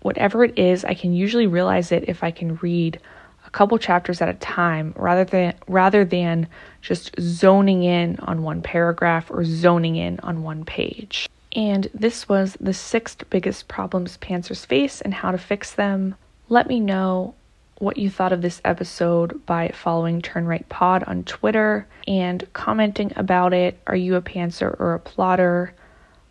Whatever 0.00 0.44
it 0.44 0.58
is, 0.58 0.84
I 0.84 0.94
can 0.94 1.12
usually 1.12 1.46
realize 1.46 1.92
it 1.92 2.08
if 2.08 2.22
I 2.22 2.30
can 2.30 2.56
read 2.56 3.00
a 3.48 3.50
couple 3.50 3.78
chapters 3.78 4.20
at 4.20 4.28
a 4.28 4.34
time 4.34 4.92
rather 4.94 5.24
than 5.24 5.54
rather 5.66 6.04
than 6.04 6.46
just 6.82 7.18
zoning 7.18 7.82
in 7.82 8.18
on 8.20 8.42
one 8.42 8.60
paragraph 8.60 9.30
or 9.30 9.42
zoning 9.42 9.96
in 9.96 10.20
on 10.20 10.42
one 10.42 10.64
page. 10.66 11.28
And 11.52 11.88
this 11.94 12.28
was 12.28 12.58
the 12.60 12.74
sixth 12.74 13.24
biggest 13.30 13.66
problems 13.66 14.18
pantsers 14.18 14.66
face 14.66 15.00
and 15.00 15.14
how 15.14 15.30
to 15.30 15.38
fix 15.38 15.72
them. 15.72 16.14
Let 16.50 16.68
me 16.68 16.78
know 16.78 17.34
what 17.78 17.96
you 17.96 18.10
thought 18.10 18.34
of 18.34 18.42
this 18.42 18.60
episode 18.66 19.46
by 19.46 19.68
following 19.68 20.20
Turn 20.20 20.44
Right 20.46 20.68
Pod 20.68 21.04
on 21.04 21.24
Twitter 21.24 21.86
and 22.06 22.46
commenting 22.52 23.12
about 23.16 23.54
it. 23.54 23.78
Are 23.86 23.96
you 23.96 24.16
a 24.16 24.22
pantser 24.22 24.78
or 24.78 24.92
a 24.92 25.00
plotter? 25.00 25.74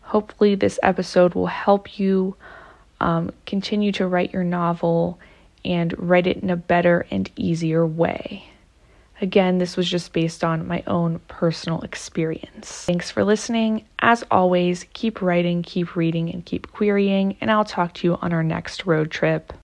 Hopefully, 0.01 0.53
this 0.53 0.80
episode 0.84 1.34
will 1.34 1.47
help 1.47 1.97
you 1.97 2.36
um, 2.99 3.32
continue 3.47 3.91
to 3.93 4.08
write 4.08 4.34
your 4.34 4.43
novel 4.43 5.19
and 5.67 5.93
write 5.97 6.25
it 6.25 6.38
in 6.38 6.49
a 6.49 6.56
better 6.56 7.06
and 7.12 7.30
easier 7.36 7.86
way. 7.86 8.45
Again, 9.19 9.58
this 9.58 9.75
was 9.75 9.89
just 9.89 10.13
based 10.13 10.43
on 10.43 10.67
my 10.67 10.84
own 10.88 11.19
personal 11.27 11.82
experience. 11.82 12.86
Thanks 12.86 13.10
for 13.12 13.23
listening. 13.23 13.86
As 13.99 14.23
always, 14.30 14.86
keep 14.93 15.21
writing, 15.21 15.63
keep 15.63 15.95
reading, 15.95 16.32
and 16.32 16.45
keep 16.45 16.71
querying, 16.71 17.36
and 17.41 17.49
I'll 17.51 17.65
talk 17.65 17.93
to 17.95 18.08
you 18.08 18.15
on 18.21 18.32
our 18.32 18.43
next 18.43 18.86
road 18.86 19.10
trip. 19.10 19.53